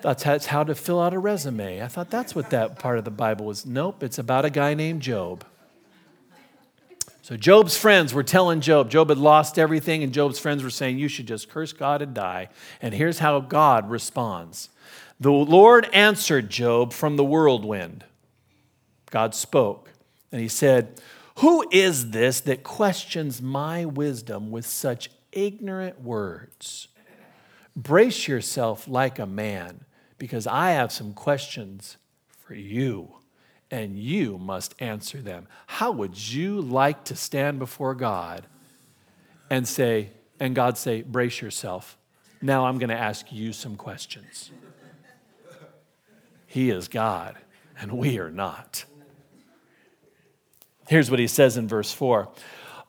That's 0.02 0.46
how 0.46 0.64
to 0.64 0.76
fill 0.76 1.02
out 1.02 1.14
a 1.14 1.20
resume. 1.20 1.84
I 1.84 1.88
thought 1.88 2.10
that's 2.10 2.34
what 2.34 2.52
that 2.52 2.80
part 2.80 2.98
of 2.98 3.04
the 3.04 3.12
Bible 3.12 3.46
was. 3.46 3.66
Nope, 3.66 4.02
it's 4.02 4.18
about 4.18 4.46
a 4.46 4.50
guy 4.50 4.74
named 4.74 5.02
Job. 5.02 5.44
So 7.30 7.38
Job's 7.38 7.78
friends 7.78 8.12
were 8.12 8.24
telling 8.24 8.60
Job, 8.60 8.90
Job 8.90 9.10
had 9.10 9.20
lost 9.20 9.60
everything, 9.60 10.02
and 10.02 10.12
Job's 10.12 10.40
friends 10.40 10.64
were 10.64 10.72
saying, 10.72 10.98
You 10.98 11.08
should 11.08 11.28
just 11.28 11.48
curse 11.48 11.74
God 11.74 12.02
and 12.02 12.12
die. 12.12 12.50
And 12.82 12.92
here's 12.92 13.20
how 13.20 13.40
God 13.40 13.88
responds 13.88 14.70
The 15.20 15.30
Lord 15.30 15.88
answered 15.94 16.50
Job 16.50 16.92
from 16.92 17.18
the 17.18 17.24
whirlwind. 17.24 18.04
God 19.12 19.36
spoke, 19.36 19.92
and 20.32 20.42
he 20.42 20.48
said, 20.48 21.00
Who 21.38 21.70
is 21.70 22.10
this 22.10 22.40
that 22.40 22.64
questions 22.64 23.44
my 23.44 23.86
wisdom 23.86 24.50
with 24.50 24.66
such 24.66 25.12
ignorant 25.32 26.02
words? 26.02 26.88
Brace 27.76 28.28
yourself 28.28 28.88
like 28.88 29.20
a 29.20 29.28
man, 29.28 29.86
because 30.18 30.48
I 30.48 30.72
have 30.72 30.92
some 30.92 31.14
questions 31.14 31.98
for 32.40 32.56
you, 32.56 33.19
and 33.72 33.98
you 33.98 34.38
must 34.38 34.76
answer 34.80 35.22
them. 35.22 35.48
How 35.68 35.92
would 35.92 36.18
you 36.18 36.62
like 36.62 37.04
to 37.06 37.16
stand 37.16 37.60
before 37.60 37.96
God 37.96 38.46
and 39.50 39.68
say, 39.68 40.12
and 40.40 40.56
God 40.56 40.78
say, 40.78 41.02
Brace 41.02 41.42
yourself. 41.42 41.98
Now 42.42 42.66
I'm 42.66 42.78
going 42.78 42.90
to 42.90 42.98
ask 42.98 43.32
you 43.32 43.52
some 43.52 43.76
questions. 43.76 44.52
He 46.48 46.70
is 46.70 46.88
God, 46.88 47.36
and 47.80 47.92
we 47.92 48.18
are 48.18 48.32
not. 48.32 48.86
Here's 50.88 51.12
what 51.12 51.20
he 51.20 51.28
says 51.28 51.58
in 51.58 51.68
verse 51.68 51.92
4 51.92 52.30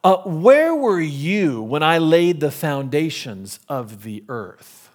uh, 0.03 0.17
Where 0.19 0.75
were 0.75 1.01
you 1.01 1.61
when 1.63 1.83
I 1.83 1.99
laid 1.99 2.41
the 2.41 2.51
foundations 2.51 3.61
of 3.69 4.03
the 4.03 4.25
earth? 4.29 4.91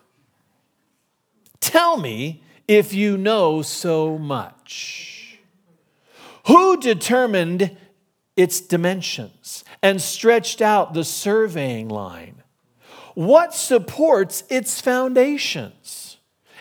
Tell 1.59 1.97
me 1.97 2.41
if 2.67 2.93
you 2.93 3.17
know 3.17 3.61
so 3.61 4.17
much. 4.17 5.14
Who 6.47 6.77
determined 6.77 7.75
its 8.35 8.61
dimensions 8.61 9.63
and 9.81 10.01
stretched 10.01 10.61
out 10.61 10.93
the 10.93 11.03
surveying 11.03 11.89
line? 11.89 12.43
What 13.13 13.53
supports 13.53 14.43
its 14.49 14.81
foundations? 14.81 16.05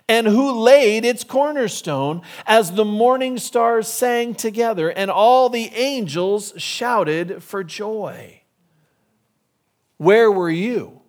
and 0.08 0.26
who 0.26 0.52
laid 0.52 1.04
its 1.04 1.24
cornerstone 1.24 2.22
as 2.46 2.72
the 2.72 2.84
morning 2.84 3.38
stars 3.38 3.88
sang 3.88 4.34
together 4.34 4.90
and 4.90 5.10
all 5.10 5.48
the 5.48 5.70
angels 5.74 6.52
shouted 6.56 7.42
for 7.42 7.64
joy. 7.64 8.42
Where 9.96 10.30
were 10.30 10.50
you? 10.50 11.00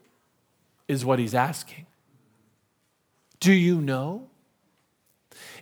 Is 0.88 1.04
what 1.04 1.20
he's 1.20 1.36
asking. 1.36 1.88
Do 3.40 3.52
you 3.52 3.82
know? 3.82 4.30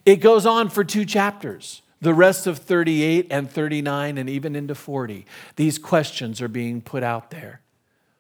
It 0.06 0.18
goes 0.18 0.46
on 0.46 0.70
for 0.70 0.84
two 0.84 1.06
chapters. 1.06 1.82
The 2.04 2.14
rest 2.14 2.48
of 2.48 2.60
38 2.60 3.28
and 3.32 3.50
39 3.50 4.18
and 4.18 4.30
even 4.30 4.58
into 4.58 4.76
40. 4.76 5.26
These 5.56 5.78
questions 5.78 6.42
are 6.42 6.50
being 6.50 6.82
put 6.82 7.02
out 7.02 7.32
there, 7.32 7.62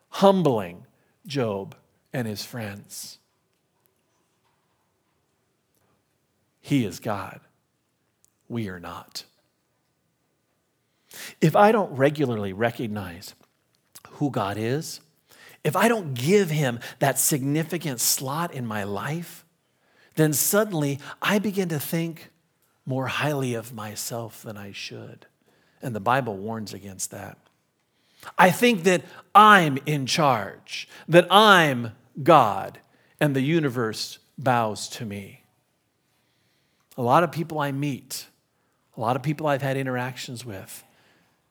humbling 0.07 0.85
Job 1.27 1.75
and 2.13 2.25
his 2.25 2.45
friends. 2.45 3.19
He 6.61 6.85
is 6.85 7.01
God. 7.01 7.41
We 8.47 8.69
are 8.69 8.79
not. 8.79 9.25
If 11.41 11.53
I 11.53 11.73
don't 11.73 11.91
regularly 11.91 12.53
recognize 12.53 13.35
who 14.11 14.31
God 14.31 14.55
is, 14.57 15.01
if 15.65 15.75
I 15.75 15.89
don't 15.89 16.13
give 16.13 16.51
him 16.51 16.79
that 16.99 17.19
significant 17.19 17.99
slot 17.99 18.53
in 18.53 18.65
my 18.65 18.85
life, 18.85 19.43
then 20.15 20.31
suddenly 20.31 20.99
I 21.21 21.37
begin 21.37 21.67
to 21.67 21.81
think 21.81 22.29
more 22.85 23.07
highly 23.07 23.53
of 23.53 23.73
myself 23.73 24.43
than 24.43 24.57
I 24.57 24.71
should. 24.71 25.25
And 25.81 25.95
the 25.95 25.99
Bible 25.99 26.35
warns 26.35 26.73
against 26.73 27.11
that. 27.11 27.37
I 28.37 28.51
think 28.51 28.83
that 28.83 29.03
I'm 29.35 29.77
in 29.85 30.05
charge, 30.05 30.87
that 31.07 31.27
I'm 31.29 31.91
God, 32.21 32.79
and 33.19 33.35
the 33.35 33.41
universe 33.41 34.19
bows 34.37 34.87
to 34.89 35.05
me. 35.05 35.43
A 36.97 37.01
lot 37.01 37.23
of 37.23 37.31
people 37.31 37.59
I 37.59 37.71
meet, 37.71 38.27
a 38.95 39.01
lot 39.01 39.15
of 39.15 39.23
people 39.23 39.47
I've 39.47 39.61
had 39.61 39.77
interactions 39.77 40.45
with, 40.45 40.83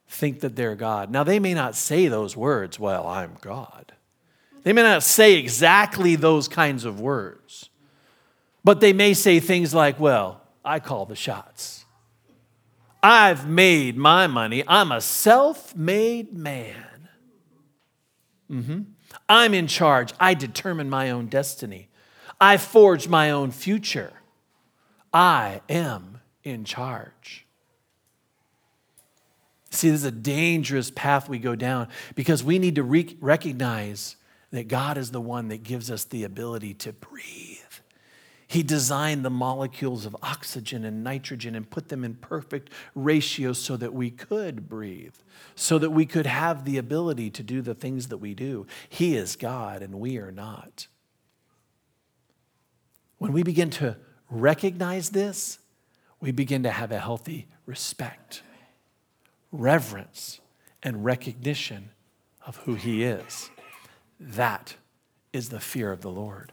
think 0.08 0.40
that 0.40 0.56
they're 0.56 0.76
God. 0.76 1.10
Now, 1.10 1.24
they 1.24 1.38
may 1.38 1.54
not 1.54 1.74
say 1.74 2.08
those 2.08 2.36
words, 2.36 2.78
well, 2.78 3.06
I'm 3.06 3.36
God. 3.40 3.92
They 4.62 4.72
may 4.72 4.82
not 4.82 5.02
say 5.02 5.34
exactly 5.34 6.14
those 6.14 6.46
kinds 6.48 6.84
of 6.84 7.00
words, 7.00 7.70
but 8.62 8.80
they 8.80 8.92
may 8.92 9.14
say 9.14 9.40
things 9.40 9.74
like, 9.74 9.98
well, 9.98 10.41
I 10.64 10.81
call 10.81 11.07
the 11.07 11.16
shots. 11.16 11.85
I've 13.02 13.49
made 13.49 13.97
my 13.97 14.26
money. 14.26 14.62
I'm 14.66 14.92
a 14.92 15.00
self 15.00 15.75
made 15.75 16.33
man. 16.33 17.09
Mm-hmm. 18.50 18.83
I'm 19.28 19.54
in 19.54 19.66
charge. 19.66 20.12
I 20.21 20.35
determine 20.35 20.88
my 20.88 21.11
own 21.11 21.26
destiny. 21.26 21.88
I 22.40 22.57
forge 22.57 23.09
my 23.09 23.31
own 23.31 23.50
future. 23.50 24.12
I 25.12 25.62
am 25.69 26.21
in 26.45 26.64
charge. 26.64 27.47
See, 29.71 29.88
this 29.88 30.00
is 30.00 30.04
a 30.04 30.11
dangerous 30.11 30.90
path 30.90 31.28
we 31.28 31.38
go 31.38 31.54
down 31.54 31.88
because 32.14 32.45
we 32.45 32.59
need 32.59 32.75
to 32.75 32.83
re- 32.83 33.16
recognize 33.21 34.16
that 34.50 34.69
God 34.69 34.99
is 34.99 35.11
the 35.11 35.21
one 35.21 35.49
that 35.49 35.62
gives 35.62 35.90
us 35.90 36.04
the 36.04 36.25
ability 36.25 36.75
to 36.75 36.92
breathe. 36.92 37.62
He 38.52 38.62
designed 38.62 39.25
the 39.25 39.30
molecules 39.30 40.04
of 40.04 40.14
oxygen 40.23 40.85
and 40.85 41.02
nitrogen 41.02 41.54
and 41.54 41.71
put 41.71 41.88
them 41.88 42.04
in 42.04 42.16
perfect 42.16 42.68
ratio 42.94 43.54
so 43.54 43.78
that 43.78 43.94
we 43.94 44.11
could 44.11 44.68
breathe, 44.68 45.14
so 45.54 45.78
that 45.78 45.88
we 45.88 46.04
could 46.04 46.26
have 46.26 46.66
the 46.66 46.76
ability 46.76 47.30
to 47.30 47.42
do 47.42 47.62
the 47.62 47.75
things 47.75 48.09
that 48.09 48.18
we 48.18 48.35
do. 48.35 48.66
He 48.90 49.16
is 49.16 49.37
God 49.37 49.80
and 49.80 49.94
we 49.94 50.18
are 50.18 50.30
not. 50.30 50.87
When 53.16 53.32
we 53.32 53.42
begin 53.42 53.71
to 53.71 53.97
recognize 54.28 55.09
this, 55.09 55.59
we 56.21 56.30
begin 56.30 56.62
to 56.64 56.71
have 56.73 56.92
a 56.92 56.99
healthy 56.99 57.49
respect, 57.64 58.42
reverence, 59.50 60.42
and 60.82 61.06
recognition 61.06 61.88
of 62.47 62.56
who 62.56 62.75
He 62.75 63.02
is. 63.02 63.49
That 64.21 64.76
is 65.32 65.49
the 65.49 65.59
fear 65.59 65.90
of 65.90 66.02
the 66.02 66.11
Lord. 66.11 66.52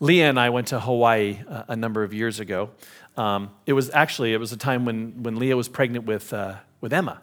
Leah 0.00 0.28
and 0.28 0.38
I 0.38 0.50
went 0.50 0.68
to 0.68 0.80
Hawaii 0.80 1.38
uh, 1.48 1.64
a 1.68 1.76
number 1.76 2.02
of 2.02 2.12
years 2.14 2.40
ago. 2.40 2.70
Um, 3.16 3.50
it 3.66 3.72
was 3.72 3.90
actually 3.92 4.34
it 4.34 4.38
was 4.38 4.52
a 4.52 4.56
time 4.56 4.84
when, 4.84 5.22
when 5.22 5.36
Leah 5.36 5.56
was 5.56 5.68
pregnant 5.68 6.04
with, 6.04 6.32
uh, 6.32 6.56
with 6.80 6.92
Emma. 6.92 7.20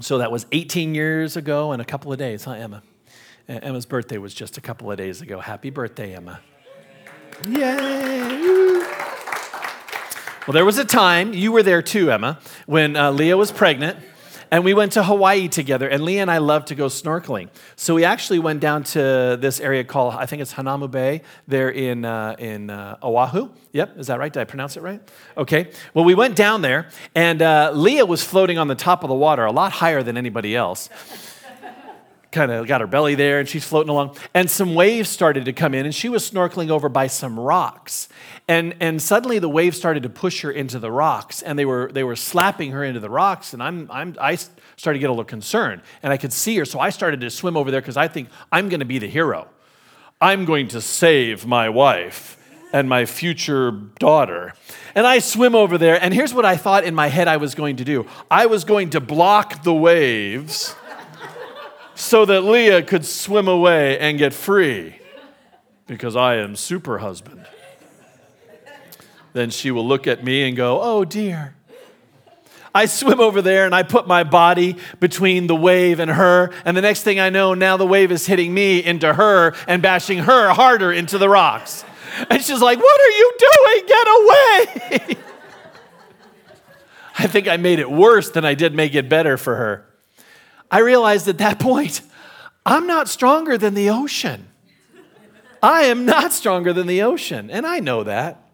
So 0.00 0.18
that 0.18 0.32
was 0.32 0.46
18 0.52 0.94
years 0.94 1.36
ago 1.36 1.72
and 1.72 1.80
a 1.80 1.84
couple 1.84 2.12
of 2.12 2.18
days, 2.18 2.44
huh, 2.44 2.52
Emma? 2.52 2.82
Emma's 3.46 3.86
birthday 3.86 4.18
was 4.18 4.32
just 4.34 4.56
a 4.56 4.60
couple 4.60 4.90
of 4.90 4.96
days 4.96 5.20
ago. 5.20 5.38
Happy 5.38 5.70
birthday, 5.70 6.16
Emma. 6.16 6.40
Yay! 7.48 8.82
Well, 10.46 10.52
there 10.52 10.64
was 10.64 10.78
a 10.78 10.84
time, 10.84 11.32
you 11.32 11.52
were 11.52 11.62
there 11.62 11.82
too, 11.82 12.10
Emma, 12.10 12.38
when 12.66 12.96
uh, 12.96 13.10
Leah 13.10 13.36
was 13.36 13.52
pregnant. 13.52 13.98
And 14.54 14.64
we 14.64 14.72
went 14.72 14.92
to 14.92 15.02
Hawaii 15.02 15.48
together, 15.48 15.88
and 15.88 16.04
Leah 16.04 16.22
and 16.22 16.30
I 16.30 16.38
love 16.38 16.66
to 16.66 16.76
go 16.76 16.86
snorkeling. 16.86 17.48
So 17.74 17.92
we 17.96 18.04
actually 18.04 18.38
went 18.38 18.60
down 18.60 18.84
to 18.84 19.36
this 19.40 19.58
area 19.58 19.82
called, 19.82 20.14
I 20.14 20.26
think 20.26 20.42
it's 20.42 20.52
Hanauma 20.52 20.88
Bay, 20.88 21.22
there 21.48 21.70
in, 21.70 22.04
uh, 22.04 22.36
in 22.38 22.70
uh, 22.70 22.96
Oahu. 23.02 23.48
Yep, 23.72 23.98
is 23.98 24.06
that 24.06 24.20
right? 24.20 24.32
Did 24.32 24.38
I 24.38 24.44
pronounce 24.44 24.76
it 24.76 24.84
right? 24.84 25.02
Okay. 25.36 25.72
Well, 25.92 26.04
we 26.04 26.14
went 26.14 26.36
down 26.36 26.62
there, 26.62 26.88
and 27.16 27.42
uh, 27.42 27.72
Leah 27.74 28.06
was 28.06 28.22
floating 28.22 28.56
on 28.56 28.68
the 28.68 28.76
top 28.76 29.02
of 29.02 29.08
the 29.08 29.16
water, 29.16 29.44
a 29.44 29.50
lot 29.50 29.72
higher 29.72 30.04
than 30.04 30.16
anybody 30.16 30.54
else 30.54 30.88
kind 32.34 32.52
of 32.52 32.66
got 32.66 32.82
her 32.82 32.86
belly 32.86 33.14
there 33.14 33.40
and 33.40 33.48
she's 33.48 33.64
floating 33.64 33.88
along. 33.88 34.16
And 34.34 34.50
some 34.50 34.74
waves 34.74 35.08
started 35.08 35.46
to 35.46 35.52
come 35.52 35.72
in 35.72 35.86
and 35.86 35.94
she 35.94 36.08
was 36.08 36.28
snorkeling 36.28 36.68
over 36.68 36.88
by 36.88 37.06
some 37.06 37.40
rocks. 37.40 38.08
And, 38.46 38.74
and 38.80 39.00
suddenly 39.00 39.38
the 39.38 39.48
waves 39.48 39.78
started 39.78 40.02
to 40.02 40.10
push 40.10 40.42
her 40.42 40.50
into 40.50 40.78
the 40.78 40.90
rocks 40.90 41.40
and 41.40 41.58
they 41.58 41.64
were, 41.64 41.90
they 41.92 42.04
were 42.04 42.16
slapping 42.16 42.72
her 42.72 42.84
into 42.84 43.00
the 43.00 43.08
rocks. 43.08 43.54
And 43.54 43.62
I'm, 43.62 43.88
I'm, 43.90 44.16
I 44.20 44.34
started 44.34 44.98
to 44.98 44.98
get 44.98 45.08
a 45.08 45.12
little 45.12 45.24
concerned 45.24 45.80
and 46.02 46.12
I 46.12 46.18
could 46.18 46.32
see 46.32 46.56
her. 46.56 46.64
So 46.66 46.80
I 46.80 46.90
started 46.90 47.20
to 47.22 47.30
swim 47.30 47.56
over 47.56 47.70
there 47.70 47.80
because 47.80 47.96
I 47.96 48.08
think 48.08 48.28
I'm 48.52 48.68
going 48.68 48.80
to 48.80 48.86
be 48.86 48.98
the 48.98 49.08
hero. 49.08 49.48
I'm 50.20 50.44
going 50.44 50.68
to 50.68 50.80
save 50.80 51.46
my 51.46 51.68
wife 51.68 52.38
and 52.72 52.88
my 52.88 53.06
future 53.06 53.70
daughter. 54.00 54.52
And 54.96 55.06
I 55.06 55.20
swim 55.20 55.54
over 55.54 55.78
there, 55.78 56.02
and 56.02 56.12
here's 56.12 56.34
what 56.34 56.44
I 56.44 56.56
thought 56.56 56.82
in 56.84 56.94
my 56.94 57.06
head 57.06 57.28
I 57.28 57.36
was 57.36 57.54
going 57.54 57.76
to 57.76 57.84
do 57.84 58.06
I 58.30 58.46
was 58.46 58.64
going 58.64 58.90
to 58.90 59.00
block 59.00 59.62
the 59.62 59.72
waves 59.72 60.74
so 61.94 62.24
that 62.24 62.42
Leah 62.42 62.82
could 62.82 63.04
swim 63.04 63.48
away 63.48 63.98
and 63.98 64.18
get 64.18 64.32
free 64.32 64.98
because 65.86 66.16
I 66.16 66.36
am 66.36 66.56
super 66.56 66.98
husband. 66.98 67.46
Then 69.32 69.50
she 69.50 69.70
will 69.70 69.86
look 69.86 70.06
at 70.06 70.24
me 70.24 70.46
and 70.46 70.56
go, 70.56 70.80
Oh 70.80 71.04
dear. 71.04 71.56
I 72.76 72.86
swim 72.86 73.20
over 73.20 73.40
there 73.40 73.66
and 73.66 73.74
I 73.74 73.84
put 73.84 74.08
my 74.08 74.24
body 74.24 74.76
between 74.98 75.46
the 75.46 75.54
wave 75.54 76.00
and 76.00 76.10
her. 76.10 76.50
And 76.64 76.76
the 76.76 76.82
next 76.82 77.02
thing 77.02 77.20
I 77.20 77.30
know, 77.30 77.54
now 77.54 77.76
the 77.76 77.86
wave 77.86 78.10
is 78.10 78.26
hitting 78.26 78.52
me 78.52 78.82
into 78.82 79.14
her 79.14 79.54
and 79.68 79.80
bashing 79.80 80.18
her 80.18 80.52
harder 80.52 80.92
into 80.92 81.16
the 81.16 81.28
rocks. 81.28 81.84
And 82.28 82.42
she's 82.42 82.60
like, 82.60 82.78
What 82.78 83.00
are 83.00 83.10
you 83.10 83.32
doing? 83.38 83.86
Get 83.86 84.06
away. 84.08 85.16
I 87.18 87.26
think 87.28 87.46
I 87.46 87.56
made 87.56 87.78
it 87.78 87.90
worse 87.90 88.30
than 88.30 88.44
I 88.44 88.54
did 88.54 88.74
make 88.74 88.94
it 88.94 89.08
better 89.08 89.36
for 89.36 89.54
her. 89.54 89.86
I 90.70 90.78
realized 90.80 91.28
at 91.28 91.38
that 91.38 91.58
point, 91.60 92.00
I'm 92.66 92.86
not 92.86 93.08
stronger 93.08 93.58
than 93.58 93.74
the 93.74 93.90
ocean. 93.90 94.48
I 95.62 95.84
am 95.84 96.04
not 96.04 96.32
stronger 96.32 96.72
than 96.72 96.86
the 96.86 97.02
ocean, 97.02 97.50
and 97.50 97.66
I 97.66 97.80
know 97.80 98.02
that. 98.04 98.50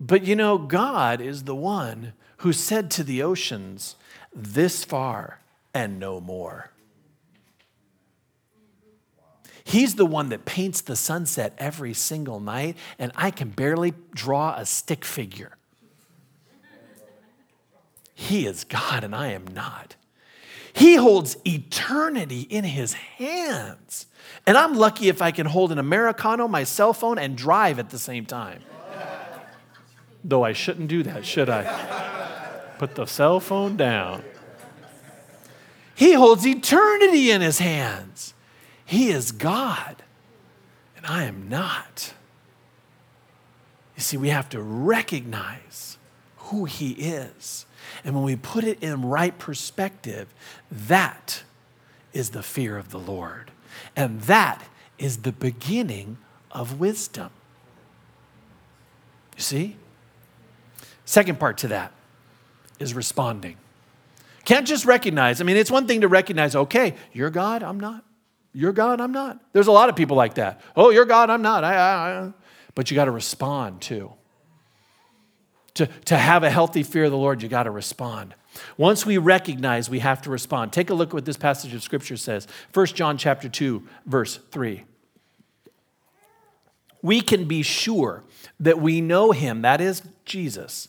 But 0.00 0.24
you 0.24 0.34
know, 0.34 0.58
God 0.58 1.20
is 1.20 1.44
the 1.44 1.54
one 1.54 2.14
who 2.38 2.52
said 2.52 2.90
to 2.92 3.04
the 3.04 3.22
oceans, 3.22 3.96
This 4.34 4.84
far 4.84 5.40
and 5.72 6.00
no 6.00 6.20
more. 6.20 6.70
He's 9.62 9.94
the 9.94 10.04
one 10.04 10.28
that 10.28 10.44
paints 10.44 10.82
the 10.82 10.94
sunset 10.94 11.54
every 11.56 11.94
single 11.94 12.38
night, 12.38 12.76
and 12.98 13.12
I 13.16 13.30
can 13.30 13.48
barely 13.48 13.94
draw 14.14 14.54
a 14.56 14.66
stick 14.66 15.04
figure. 15.04 15.56
He 18.14 18.46
is 18.46 18.64
God, 18.64 19.04
and 19.04 19.14
I 19.14 19.28
am 19.28 19.46
not. 19.46 19.96
He 20.74 20.96
holds 20.96 21.36
eternity 21.46 22.42
in 22.42 22.64
his 22.64 22.94
hands. 22.94 24.06
And 24.46 24.56
I'm 24.56 24.74
lucky 24.74 25.08
if 25.08 25.22
I 25.22 25.30
can 25.30 25.46
hold 25.46 25.70
an 25.72 25.78
Americano, 25.78 26.48
my 26.48 26.64
cell 26.64 26.92
phone, 26.92 27.18
and 27.18 27.36
drive 27.36 27.78
at 27.78 27.90
the 27.90 27.98
same 27.98 28.26
time. 28.26 28.60
Though 30.24 30.42
I 30.42 30.52
shouldn't 30.52 30.88
do 30.88 31.02
that, 31.04 31.24
should 31.24 31.48
I? 31.48 32.74
Put 32.78 32.96
the 32.96 33.06
cell 33.06 33.40
phone 33.40 33.76
down. 33.76 34.24
He 35.94 36.14
holds 36.14 36.44
eternity 36.46 37.30
in 37.30 37.40
his 37.40 37.60
hands. 37.60 38.34
He 38.84 39.10
is 39.10 39.30
God, 39.30 40.02
and 40.96 41.06
I 41.06 41.24
am 41.24 41.48
not. 41.48 42.14
You 43.96 44.02
see, 44.02 44.16
we 44.16 44.30
have 44.30 44.48
to 44.48 44.60
recognize 44.60 45.98
who 46.36 46.64
he 46.64 46.92
is. 46.92 47.63
And 48.04 48.14
when 48.14 48.24
we 48.24 48.36
put 48.36 48.64
it 48.64 48.82
in 48.82 49.02
right 49.02 49.36
perspective, 49.38 50.32
that 50.70 51.42
is 52.12 52.30
the 52.30 52.42
fear 52.42 52.76
of 52.76 52.90
the 52.90 52.98
Lord. 52.98 53.50
And 53.96 54.20
that 54.22 54.62
is 54.98 55.18
the 55.18 55.32
beginning 55.32 56.18
of 56.52 56.78
wisdom. 56.78 57.30
You 59.36 59.42
see? 59.42 59.76
Second 61.04 61.40
part 61.40 61.58
to 61.58 61.68
that 61.68 61.92
is 62.78 62.94
responding. 62.94 63.56
Can't 64.44 64.66
just 64.66 64.84
recognize. 64.84 65.40
I 65.40 65.44
mean, 65.44 65.56
it's 65.56 65.70
one 65.70 65.86
thing 65.86 66.02
to 66.02 66.08
recognize, 66.08 66.54
okay, 66.54 66.94
you're 67.12 67.30
God, 67.30 67.62
I'm 67.62 67.80
not. 67.80 68.04
You're 68.52 68.72
God, 68.72 69.00
I'm 69.00 69.12
not. 69.12 69.40
There's 69.52 69.66
a 69.66 69.72
lot 69.72 69.88
of 69.88 69.96
people 69.96 70.16
like 70.16 70.34
that. 70.34 70.60
Oh, 70.76 70.90
you're 70.90 71.06
God, 71.06 71.30
I'm 71.30 71.42
not. 71.42 71.64
I, 71.64 71.74
I, 71.74 72.20
I. 72.20 72.32
But 72.74 72.90
you 72.90 72.94
got 72.94 73.06
to 73.06 73.10
respond 73.10 73.80
too 73.80 74.12
to, 75.74 75.86
to 76.04 76.16
have 76.16 76.42
a 76.42 76.50
healthy 76.50 76.82
fear 76.82 77.04
of 77.04 77.10
the 77.10 77.16
Lord, 77.16 77.42
you 77.42 77.48
got 77.48 77.64
to 77.64 77.70
respond. 77.70 78.34
Once 78.76 79.04
we 79.04 79.18
recognize 79.18 79.90
we 79.90 79.98
have 79.98 80.22
to 80.22 80.30
respond, 80.30 80.72
take 80.72 80.90
a 80.90 80.94
look 80.94 81.08
at 81.10 81.14
what 81.14 81.24
this 81.24 81.36
passage 81.36 81.74
of 81.74 81.82
scripture 81.82 82.16
says. 82.16 82.46
1 82.72 82.86
John 82.86 83.18
chapter 83.18 83.48
2, 83.48 83.82
verse 84.06 84.38
3. 84.50 84.84
We 87.02 87.20
can 87.20 87.46
be 87.46 87.62
sure 87.62 88.24
that 88.60 88.80
we 88.80 89.00
know 89.00 89.32
him, 89.32 89.62
that 89.62 89.80
is 89.80 90.02
Jesus, 90.24 90.88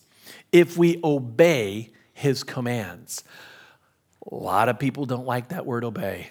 if 0.52 0.78
we 0.78 1.00
obey 1.04 1.92
his 2.14 2.44
commands. 2.44 3.24
A 4.32 4.36
lot 4.36 4.70
of 4.70 4.80
people 4.80 5.06
don't 5.06 5.26
like 5.26 5.50
that 5.50 5.66
word 5.66 5.84
obey. 5.84 6.30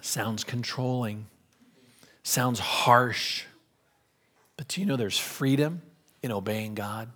Sounds 0.00 0.44
controlling, 0.44 1.26
sounds 2.22 2.60
harsh. 2.60 3.44
But 4.56 4.68
do 4.68 4.80
you 4.80 4.86
know 4.86 4.96
there's 4.96 5.18
freedom 5.18 5.82
in 6.22 6.30
obeying 6.30 6.74
God? 6.74 7.08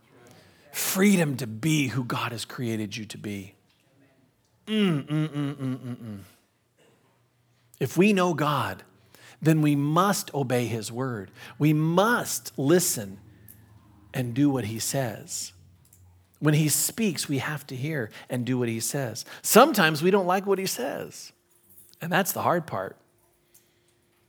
Freedom 0.73 1.37
to 1.37 1.47
be 1.47 1.89
who 1.89 2.05
God 2.05 2.33
has 2.33 2.45
created 2.45 2.97
you 2.97 3.05
to 3.05 3.19
be. 3.19 3.55
Mm, 4.67 5.07
mm, 5.07 5.29
mm, 5.29 5.55
mm, 5.55 5.77
mm, 5.77 5.97
mm. 5.97 6.19
If 7.79 7.97
we 7.97 8.13
know 8.13 8.33
God, 8.33 8.83
then 9.41 9.61
we 9.61 9.77
must 9.77 10.33
obey 10.35 10.67
His 10.67 10.91
word. 10.91 11.31
We 11.59 11.73
must 11.73 12.57
listen 12.59 13.19
and 14.15 14.35
do 14.35 14.49
what 14.49 14.67
He 14.67 14.79
says. 14.79 15.53
When 16.39 16.55
He 16.55 16.69
speaks, 16.69 17.29
we 17.29 17.39
have 17.39 17.67
to 17.67 17.77
hear 17.77 18.11
and 18.31 18.47
do 18.47 18.57
what 18.57 18.69
He 18.69 18.81
says. 18.81 19.25
Sometimes 19.43 20.03
we 20.03 20.11
don't 20.11 20.27
like 20.27 20.47
what 20.47 20.59
He 20.59 20.67
says, 20.67 21.33
and 22.01 22.11
that's 22.11 22.33
the 22.33 22.43
hard 22.43 22.67
part. 22.67 22.97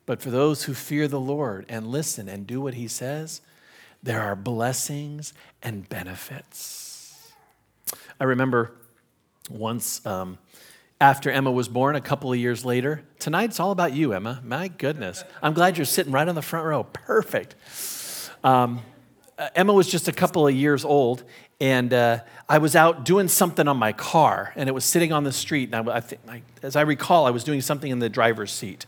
But 0.05 0.21
for 0.21 0.31
those 0.31 0.63
who 0.63 0.73
fear 0.73 1.07
the 1.07 1.19
Lord 1.19 1.65
and 1.69 1.87
listen 1.87 2.27
and 2.27 2.45
do 2.45 2.59
what 2.59 2.73
He 2.73 2.87
says, 2.87 3.41
there 4.03 4.21
are 4.21 4.35
blessings 4.35 5.33
and 5.63 5.87
benefits. 5.87 7.31
I 8.19 8.25
remember 8.25 8.73
once 9.49 10.05
um, 10.05 10.37
after 10.99 11.31
Emma 11.31 11.51
was 11.51 11.67
born, 11.67 11.95
a 11.95 12.01
couple 12.01 12.31
of 12.31 12.37
years 12.37 12.65
later, 12.65 13.03
tonight's 13.19 13.59
all 13.59 13.71
about 13.71 13.93
you, 13.93 14.13
Emma. 14.13 14.41
My 14.43 14.67
goodness. 14.67 15.23
I'm 15.41 15.53
glad 15.53 15.77
you're 15.77 15.85
sitting 15.85 16.11
right 16.11 16.27
on 16.27 16.35
the 16.35 16.41
front 16.41 16.65
row. 16.65 16.83
Perfect. 16.83 17.55
Um, 18.43 18.81
uh, 19.37 19.49
Emma 19.55 19.73
was 19.73 19.87
just 19.87 20.07
a 20.07 20.11
couple 20.11 20.47
of 20.47 20.53
years 20.53 20.85
old, 20.85 21.23
and 21.59 21.93
uh, 21.93 22.19
I 22.47 22.57
was 22.57 22.75
out 22.75 23.05
doing 23.05 23.27
something 23.27 23.67
on 23.67 23.77
my 23.77 23.93
car, 23.93 24.53
and 24.55 24.69
it 24.69 24.73
was 24.73 24.85
sitting 24.85 25.11
on 25.11 25.23
the 25.23 25.31
street. 25.31 25.73
And 25.73 25.89
I, 25.89 25.97
I 25.97 26.03
I, 26.27 26.41
as 26.61 26.75
I 26.75 26.81
recall, 26.81 27.25
I 27.25 27.31
was 27.31 27.43
doing 27.43 27.61
something 27.61 27.89
in 27.89 27.99
the 27.99 28.09
driver's 28.09 28.51
seat. 28.51 28.85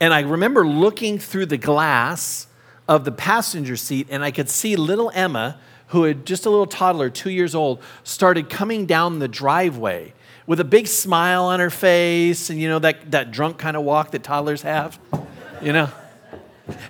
And 0.00 0.14
I 0.14 0.20
remember 0.20 0.66
looking 0.66 1.18
through 1.18 1.46
the 1.46 1.58
glass 1.58 2.46
of 2.88 3.04
the 3.04 3.12
passenger 3.12 3.76
seat, 3.76 4.08
and 4.10 4.22
I 4.24 4.30
could 4.30 4.48
see 4.48 4.76
little 4.76 5.10
Emma, 5.14 5.58
who 5.88 6.04
had 6.04 6.26
just 6.26 6.46
a 6.46 6.50
little 6.50 6.66
toddler, 6.66 7.10
two 7.10 7.30
years 7.30 7.54
old, 7.54 7.82
started 8.02 8.50
coming 8.50 8.86
down 8.86 9.18
the 9.18 9.28
driveway 9.28 10.12
with 10.46 10.60
a 10.60 10.64
big 10.64 10.86
smile 10.86 11.44
on 11.44 11.60
her 11.60 11.70
face, 11.70 12.50
and 12.50 12.60
you 12.60 12.68
know, 12.68 12.78
that, 12.78 13.10
that 13.10 13.30
drunk 13.30 13.58
kind 13.58 13.76
of 13.76 13.82
walk 13.82 14.10
that 14.10 14.22
toddlers 14.22 14.62
have, 14.62 14.98
you 15.62 15.72
know? 15.72 15.90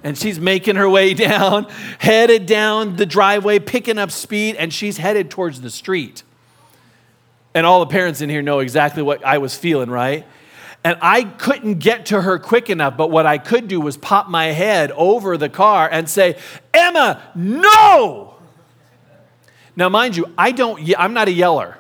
And 0.03 0.17
she's 0.17 0.39
making 0.39 0.77
her 0.77 0.89
way 0.89 1.15
down, 1.15 1.67
headed 1.99 2.47
down 2.47 2.97
the 2.97 3.07
driveway, 3.07 3.59
picking 3.59 3.99
up 3.99 4.11
speed, 4.11 4.57
and 4.57 4.73
she's 4.73 4.99
headed 4.99 5.31
towards 5.31 5.61
the 5.61 5.71
street. 5.71 6.23
And 7.55 7.65
all 7.65 7.81
the 7.81 7.87
parents 7.87 8.21
in 8.21 8.29
here 8.29 8.43
know 8.43 8.59
exactly 8.59 9.03
what 9.03 9.25
I 9.25 9.39
was 9.39 9.57
feeling, 9.57 9.89
right? 9.89 10.27
And 10.85 10.99
I 11.01 11.25
couldn't 11.25 11.79
get 11.79 12.07
to 12.07 12.21
her 12.21 12.39
quick 12.39 12.69
enough, 12.69 12.97
but 12.99 13.11
what 13.11 13.25
I 13.25 13.39
could 13.39 13.69
do 13.69 13.81
was 13.81 13.97
pop 13.97 14.29
my 14.29 14.47
head 14.47 14.93
over 14.93 15.39
the 15.39 15.49
car 15.49 15.89
and 15.91 16.09
say, 16.09 16.37
Emma, 16.75 17.23
no! 17.35 18.35
Now, 19.77 19.89
mind 19.89 20.17
you, 20.17 20.27
I 20.37 20.53
don't, 20.53 20.79
I'm 20.99 21.15
not 21.15 21.29
a 21.29 21.33
yeller. 21.33 21.79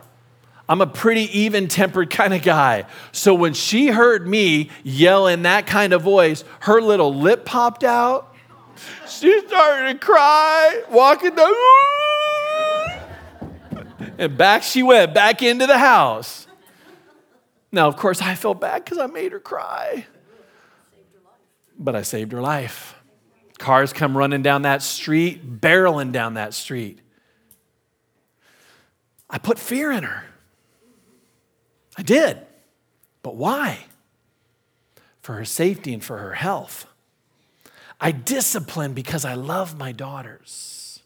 I'm 0.68 0.80
a 0.80 0.86
pretty 0.86 1.38
even 1.38 1.68
tempered 1.68 2.10
kind 2.18 2.32
of 2.32 2.42
guy. 2.42 2.86
So 3.12 3.34
when 3.34 3.52
she 3.52 3.88
heard 3.88 4.26
me 4.26 4.70
yell 4.82 5.26
in 5.26 5.42
that 5.42 5.66
kind 5.66 5.92
of 5.92 6.02
voice, 6.02 6.42
her 6.60 6.80
little 6.80 7.14
lip 7.14 7.44
popped 7.44 7.84
out. 7.84 8.34
She 9.06 9.46
started 9.46 9.92
to 9.92 9.98
cry, 9.98 10.82
walking 10.90 11.34
down. 11.34 11.52
And 14.16 14.36
back 14.36 14.62
she 14.62 14.84
went, 14.84 15.12
back 15.12 15.42
into 15.42 15.66
the 15.66 15.78
house. 15.78 16.46
Now, 17.74 17.88
of 17.88 17.96
course, 17.96 18.22
I 18.22 18.36
felt 18.36 18.60
bad 18.60 18.84
because 18.84 18.98
I 18.98 19.06
made 19.06 19.32
her 19.32 19.40
cry. 19.40 20.06
But 21.76 21.96
I 21.96 22.02
saved 22.02 22.30
her 22.30 22.40
life. 22.40 22.94
Cars 23.58 23.92
come 23.92 24.16
running 24.16 24.42
down 24.42 24.62
that 24.62 24.80
street, 24.80 25.60
barreling 25.60 26.12
down 26.12 26.34
that 26.34 26.54
street. 26.54 27.00
I 29.28 29.38
put 29.38 29.58
fear 29.58 29.90
in 29.90 30.04
her. 30.04 30.24
I 31.98 32.02
did. 32.02 32.38
But 33.22 33.34
why? 33.34 33.86
For 35.20 35.32
her 35.32 35.44
safety 35.44 35.92
and 35.92 36.04
for 36.04 36.18
her 36.18 36.34
health. 36.34 36.86
I 38.00 38.12
discipline 38.12 38.92
because 38.92 39.24
I 39.24 39.34
love 39.34 39.76
my 39.76 39.90
daughters. 39.90 41.02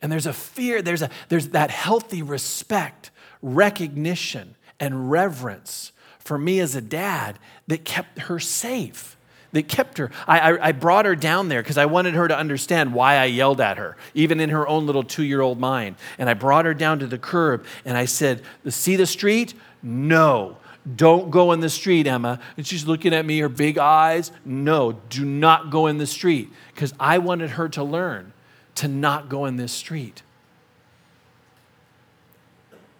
And 0.00 0.10
there's 0.10 0.26
a 0.26 0.32
fear, 0.32 0.82
there's, 0.82 1.02
a, 1.02 1.10
there's 1.28 1.50
that 1.50 1.70
healthy 1.70 2.22
respect, 2.22 3.12
recognition, 3.40 4.56
and 4.80 5.10
reverence 5.10 5.92
for 6.18 6.38
me 6.38 6.60
as 6.60 6.74
a 6.74 6.80
dad 6.80 7.38
that 7.66 7.84
kept 7.84 8.20
her 8.20 8.38
safe 8.38 9.16
that 9.52 9.68
kept 9.68 9.98
her. 9.98 10.10
I, 10.26 10.52
I, 10.52 10.68
I 10.68 10.72
brought 10.72 11.04
her 11.04 11.14
down 11.14 11.48
there 11.48 11.62
because 11.62 11.78
I 11.78 11.86
wanted 11.86 12.14
her 12.14 12.26
to 12.26 12.36
understand 12.36 12.94
why 12.94 13.16
I 13.16 13.26
yelled 13.26 13.60
at 13.60 13.78
her, 13.78 13.96
even 14.14 14.40
in 14.40 14.50
her 14.50 14.66
own 14.66 14.86
little 14.86 15.02
two 15.02 15.22
year 15.22 15.40
old 15.40 15.60
mind. 15.60 15.96
And 16.18 16.28
I 16.28 16.34
brought 16.34 16.64
her 16.64 16.74
down 16.74 16.98
to 17.00 17.06
the 17.06 17.18
curb 17.18 17.64
and 17.84 17.96
I 17.96 18.06
said, 18.06 18.42
See 18.68 18.96
the 18.96 19.06
street? 19.06 19.54
No. 19.82 20.56
Don't 20.96 21.30
go 21.30 21.52
in 21.52 21.60
the 21.60 21.68
street, 21.68 22.08
Emma. 22.08 22.40
And 22.56 22.66
she's 22.66 22.86
looking 22.86 23.14
at 23.14 23.24
me, 23.24 23.38
her 23.38 23.48
big 23.48 23.78
eyes. 23.78 24.32
No, 24.44 24.92
do 25.10 25.24
not 25.24 25.70
go 25.70 25.86
in 25.86 25.98
the 25.98 26.06
street. 26.06 26.50
Because 26.74 26.92
I 26.98 27.18
wanted 27.18 27.50
her 27.50 27.68
to 27.70 27.84
learn 27.84 28.32
to 28.76 28.88
not 28.88 29.28
go 29.28 29.44
in 29.44 29.56
this 29.56 29.72
street. 29.72 30.22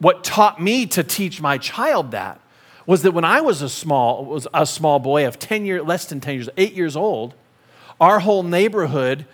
What 0.03 0.25
taught 0.25 0.61
me 0.61 0.85
to 0.87 1.05
teach 1.05 1.41
my 1.41 1.59
child 1.59 2.11
that 2.11 2.41
was 2.87 3.03
that 3.03 3.13
when 3.13 3.25
I 3.25 3.41
was 3.41 3.63
a 3.63 3.69
small, 3.69 4.25
was 4.25 4.49
a 4.53 4.67
small 4.67 4.99
boy 4.99 5.29
of 5.29 5.39
10 5.39 5.65
years, 5.65 5.85
less 5.85 6.07
than 6.07 6.19
10 6.19 6.35
years, 6.35 6.49
eight 6.57 6.73
years 6.73 6.97
old, 6.97 7.35
our 8.01 8.19
whole 8.19 8.43
neighborhood 8.43 9.27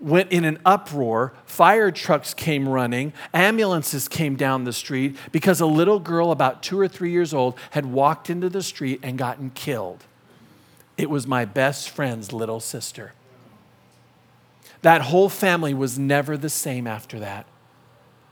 went 0.00 0.32
in 0.32 0.44
an 0.44 0.58
uproar. 0.64 1.34
Fire 1.44 1.92
trucks 1.92 2.34
came 2.34 2.68
running, 2.68 3.12
ambulances 3.32 4.08
came 4.08 4.34
down 4.34 4.64
the 4.64 4.72
street 4.72 5.16
because 5.30 5.60
a 5.60 5.66
little 5.66 6.00
girl 6.00 6.32
about 6.32 6.64
two 6.64 6.80
or 6.80 6.88
three 6.88 7.12
years 7.12 7.32
old 7.32 7.56
had 7.70 7.86
walked 7.86 8.28
into 8.28 8.48
the 8.48 8.64
street 8.64 8.98
and 9.04 9.16
gotten 9.16 9.50
killed. 9.50 10.02
It 10.98 11.10
was 11.10 11.28
my 11.28 11.44
best 11.44 11.88
friend's 11.88 12.32
little 12.32 12.58
sister. 12.58 13.12
That 14.80 15.02
whole 15.02 15.28
family 15.28 15.74
was 15.74 15.96
never 15.96 16.36
the 16.36 16.50
same 16.50 16.88
after 16.88 17.20
that. 17.20 17.46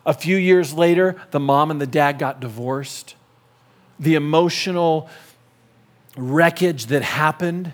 A 0.07 0.15
few 0.15 0.37
years 0.37 0.73
later, 0.73 1.17
the 1.31 1.41
mom 1.41 1.71
and 1.71 1.81
the 1.81 1.87
dad 1.87 2.19
got 2.19 2.41
divorced 2.41 3.15
the 4.01 4.15
emotional 4.15 5.09
wreckage 6.17 6.87
that 6.87 7.03
happened 7.03 7.73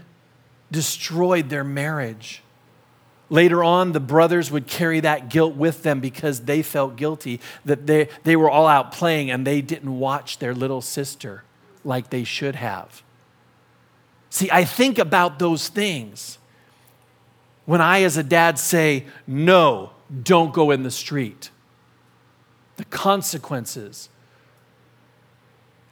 destroyed 0.71 1.49
their 1.49 1.65
marriage. 1.65 2.43
Later 3.31 3.65
on, 3.65 3.93
the 3.93 4.01
brothers 4.01 4.51
would 4.51 4.67
carry 4.67 5.01
that 5.01 5.31
guilt 5.31 5.55
with 5.55 5.83
them 5.83 6.01
because 6.01 6.41
they 6.41 6.63
felt 6.63 6.97
guilty 6.97 7.41
that 7.65 7.87
they, 7.87 8.09
they 8.25 8.37
were 8.37 8.51
all 8.51 8.67
out 8.67 8.93
playing 8.93 9.31
and 9.31 9.47
they 9.47 9.61
didn't 9.63 9.99
watch 9.99 10.39
their 10.39 10.55
little 10.55 10.81
sister 10.81 11.45
like 11.85 12.11
they 12.11 12.25
should 12.25 12.57
have. 12.57 13.03
See, 14.29 14.51
I 14.51 14.65
think 14.65 14.99
about 14.99 15.39
those 15.39 15.69
things 15.69 16.39
when 17.65 17.81
I, 17.81 18.03
as 18.03 18.17
a 18.17 18.23
dad, 18.23 18.59
say, 18.59 19.07
No, 19.27 19.91
don't 20.23 20.53
go 20.53 20.71
in 20.71 20.83
the 20.83 20.91
street. 20.91 21.51
The 22.77 22.85
consequences 22.85 24.09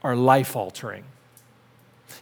are 0.03 0.15
life 0.15 0.55
altering. 0.55 1.05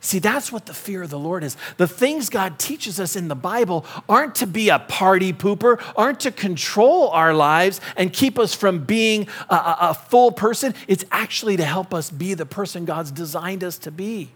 See, 0.01 0.19
that's 0.19 0.51
what 0.51 0.67
the 0.67 0.75
fear 0.75 1.03
of 1.03 1.11
the 1.11 1.19
Lord 1.19 1.45
is. 1.45 1.57
The 1.77 1.87
things 1.87 2.29
God 2.29 2.59
teaches 2.59 2.99
us 2.99 3.15
in 3.15 3.29
the 3.29 3.35
Bible 3.37 3.85
aren't 4.09 4.37
to 4.37 4.47
be 4.47 4.69
a 4.69 4.79
party 4.79 5.33
pooper, 5.33 5.81
aren't 5.97 6.21
to 6.21 6.31
control 6.31 7.09
our 7.11 7.35
lives 7.35 7.81
and 7.97 8.13
keep 8.13 8.39
us 8.39 8.55
from 8.55 8.85
being 8.85 9.29
a, 9.49 9.55
a, 9.55 9.77
a, 9.81 9.95
full 9.95 10.33
person. 10.33 10.75
It's 10.89 11.05
actually 11.13 11.57
to 11.59 11.65
help 11.65 11.93
us 11.93 12.11
be 12.11 12.35
the 12.35 12.47
person 12.47 12.85
God's 12.85 13.11
designed 13.11 13.63
us 13.63 13.79
to 13.79 13.91
be. 13.91 14.31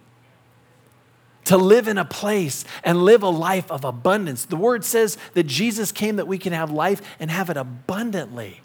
To 1.47 1.57
live 1.57 1.89
in 1.89 1.99
a 1.99 2.05
place 2.05 2.65
and 2.85 3.05
live 3.05 3.23
a 3.23 3.29
life 3.29 3.71
of 3.71 3.85
abundance. 3.85 4.45
The 4.45 4.57
word 4.57 4.85
says 4.85 5.17
that 5.35 5.45
Jesus 5.45 5.93
came 5.93 6.17
that 6.17 6.27
we 6.27 6.39
can 6.39 6.53
have 6.53 6.71
life 6.71 7.01
and 7.19 7.31
have 7.31 7.51
it 7.51 7.57
abundantly. 7.57 8.61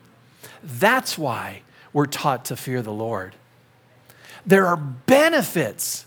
That's 0.64 1.18
why 1.18 1.62
we're 1.94 2.06
taught 2.06 2.46
to 2.46 2.56
fear 2.56 2.82
the 2.82 2.94
Lord. 2.94 3.36
There 4.46 4.68
are 4.68 4.78
benefits 4.78 6.06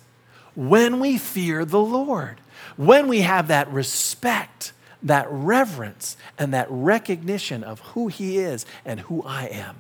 when 0.55 1.01
we 1.01 1.19
fear 1.19 1.65
the 1.65 1.81
Lord, 1.81 2.41
when 2.77 3.09
we 3.09 3.21
have 3.23 3.49
that 3.49 3.71
respect, 3.73 4.73
that 5.03 5.27
reverence, 5.31 6.17
and 6.39 6.55
that 6.55 6.67
recognition 6.71 7.65
of 7.65 7.81
who 7.81 8.09
He 8.09 8.39
is 8.39 8.65
and 8.85 9.01
who 9.01 9.23
I 9.25 9.47
am. 9.47 9.77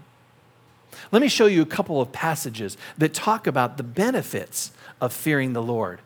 Let 1.12 1.22
me 1.22 1.28
show 1.28 1.46
you 1.46 1.62
a 1.62 1.66
couple 1.66 2.00
of 2.00 2.12
passages 2.12 2.76
that 2.98 3.14
talk 3.14 3.46
about 3.46 3.76
the 3.76 3.82
benefits 3.82 4.72
of 5.00 5.12
fearing 5.12 5.52
the 5.52 5.62
Lord. 5.62 6.00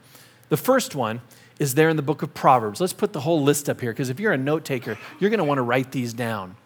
The 0.48 0.57
first 0.57 0.94
one 0.94 1.20
is 1.59 1.74
there 1.74 1.88
in 1.88 1.96
the 1.96 2.02
book 2.02 2.22
of 2.22 2.35
Proverbs. 2.35 2.81
Let's 2.81 2.92
put 2.92 3.12
the 3.12 3.20
whole 3.20 3.42
list 3.42 3.68
up 3.68 3.81
here 3.81 3.92
because 3.92 4.11
if 4.11 4.20
you're 4.20 4.33
a 4.33 4.38
note 4.38 4.64
taker, 4.64 4.98
you're 5.18 5.31
going 5.31 5.38
to 5.38 5.44
want 5.44 5.59
to 5.59 5.62
write 5.62 5.92
these 5.92 6.12
down. 6.12 6.57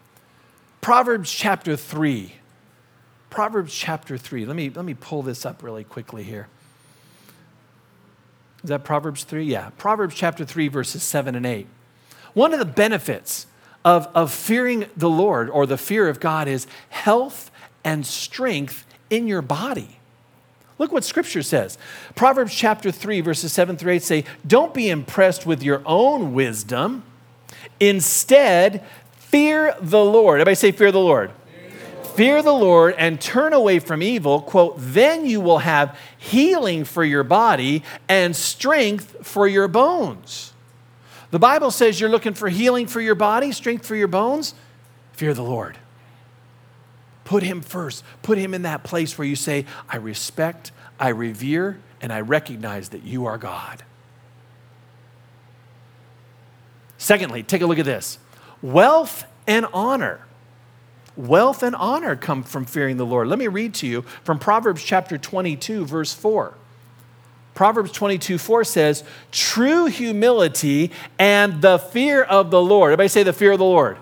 Proverbs 0.83 1.31
chapter 1.31 1.77
3. 1.77 2.33
Proverbs 3.29 3.73
chapter 3.73 4.17
3. 4.17 4.45
Let 4.45 4.55
me, 4.57 4.69
let 4.69 4.83
me 4.83 4.93
pull 4.93 5.23
this 5.23 5.45
up 5.45 5.63
really 5.63 5.85
quickly 5.85 6.23
here. 6.23 6.49
Is 8.65 8.69
that 8.69 8.83
Proverbs 8.83 9.23
3? 9.23 9.45
Yeah. 9.45 9.69
Proverbs 9.77 10.13
chapter 10.13 10.43
3, 10.43 10.67
verses 10.67 11.01
7 11.01 11.35
and 11.35 11.45
8. 11.45 11.67
One 12.33 12.51
of 12.51 12.59
the 12.59 12.65
benefits 12.65 13.47
of, 13.85 14.09
of 14.13 14.33
fearing 14.33 14.87
the 14.97 15.09
Lord 15.09 15.49
or 15.49 15.65
the 15.65 15.77
fear 15.77 16.09
of 16.09 16.19
God 16.19 16.49
is 16.49 16.67
health 16.89 17.49
and 17.85 18.05
strength 18.05 18.85
in 19.09 19.25
your 19.25 19.41
body. 19.41 19.99
Look 20.79 20.91
what 20.91 21.05
scripture 21.05 21.43
says. 21.43 21.77
Proverbs 22.13 22.53
chapter 22.53 22.91
3, 22.91 23.21
verses 23.21 23.53
7 23.53 23.77
through 23.77 23.93
8 23.93 24.03
say, 24.03 24.25
Don't 24.45 24.73
be 24.73 24.89
impressed 24.89 25.45
with 25.45 25.63
your 25.63 25.81
own 25.85 26.33
wisdom. 26.33 27.03
Instead, 27.79 28.85
fear 29.33 29.75
the 29.81 30.05
Lord. 30.05 30.41
Everybody 30.41 30.53
say, 30.53 30.71
Fear 30.71 30.91
the 30.91 30.99
Lord 30.99 31.31
fear 32.13 32.43
the 32.43 32.53
Lord 32.53 32.93
and 32.97 33.19
turn 33.19 33.53
away 33.53 33.79
from 33.79 34.03
evil, 34.03 34.41
quote, 34.41 34.75
then 34.77 35.25
you 35.25 35.41
will 35.41 35.59
have 35.59 35.97
healing 36.17 36.85
for 36.85 37.03
your 37.03 37.23
body 37.23 37.83
and 38.07 38.35
strength 38.35 39.25
for 39.25 39.47
your 39.47 39.67
bones. 39.67 40.53
The 41.31 41.39
Bible 41.39 41.71
says 41.71 41.99
you're 41.99 42.11
looking 42.11 42.35
for 42.35 42.49
healing 42.49 42.85
for 42.85 43.01
your 43.01 43.15
body, 43.15 43.51
strength 43.51 43.85
for 43.85 43.95
your 43.95 44.07
bones. 44.07 44.53
Fear 45.13 45.33
the 45.33 45.43
Lord. 45.43 45.77
Put 47.25 47.41
Him 47.41 47.61
first. 47.61 48.03
Put 48.21 48.37
Him 48.37 48.53
in 48.53 48.61
that 48.61 48.83
place 48.83 49.17
where 49.17 49.27
you 49.27 49.35
say, 49.35 49.65
I 49.89 49.97
respect, 49.97 50.71
I 50.99 51.09
revere, 51.09 51.79
and 51.99 52.13
I 52.13 52.21
recognize 52.21 52.89
that 52.89 53.03
you 53.03 53.25
are 53.25 53.39
God. 53.39 53.83
Secondly, 56.99 57.41
take 57.41 57.61
a 57.61 57.65
look 57.65 57.79
at 57.79 57.85
this 57.85 58.19
wealth 58.63 59.25
and 59.45 59.67
honor 59.73 60.23
Wealth 61.15 61.61
and 61.61 61.75
honor 61.75 62.15
come 62.15 62.41
from 62.43 62.65
fearing 62.65 62.97
the 62.97 63.05
Lord. 63.05 63.27
Let 63.27 63.37
me 63.37 63.47
read 63.47 63.75
to 63.75 63.87
you 63.87 64.01
from 64.23 64.39
Proverbs 64.39 64.83
chapter 64.83 65.17
22, 65.17 65.85
verse 65.85 66.11
4. 66.13 66.55
Proverbs 67.53 67.91
22, 67.91 68.39
4 68.39 68.63
says, 68.63 69.03
True 69.31 69.85
humility 69.85 70.91
and 71.19 71.61
the 71.61 71.77
fear 71.77 72.23
of 72.23 72.49
the 72.49 72.61
Lord. 72.61 72.89
Everybody 72.89 73.09
say 73.09 73.21
the 73.21 73.31
fear 73.31 73.51
of 73.51 73.59
the 73.59 73.65
Lord. 73.65 73.97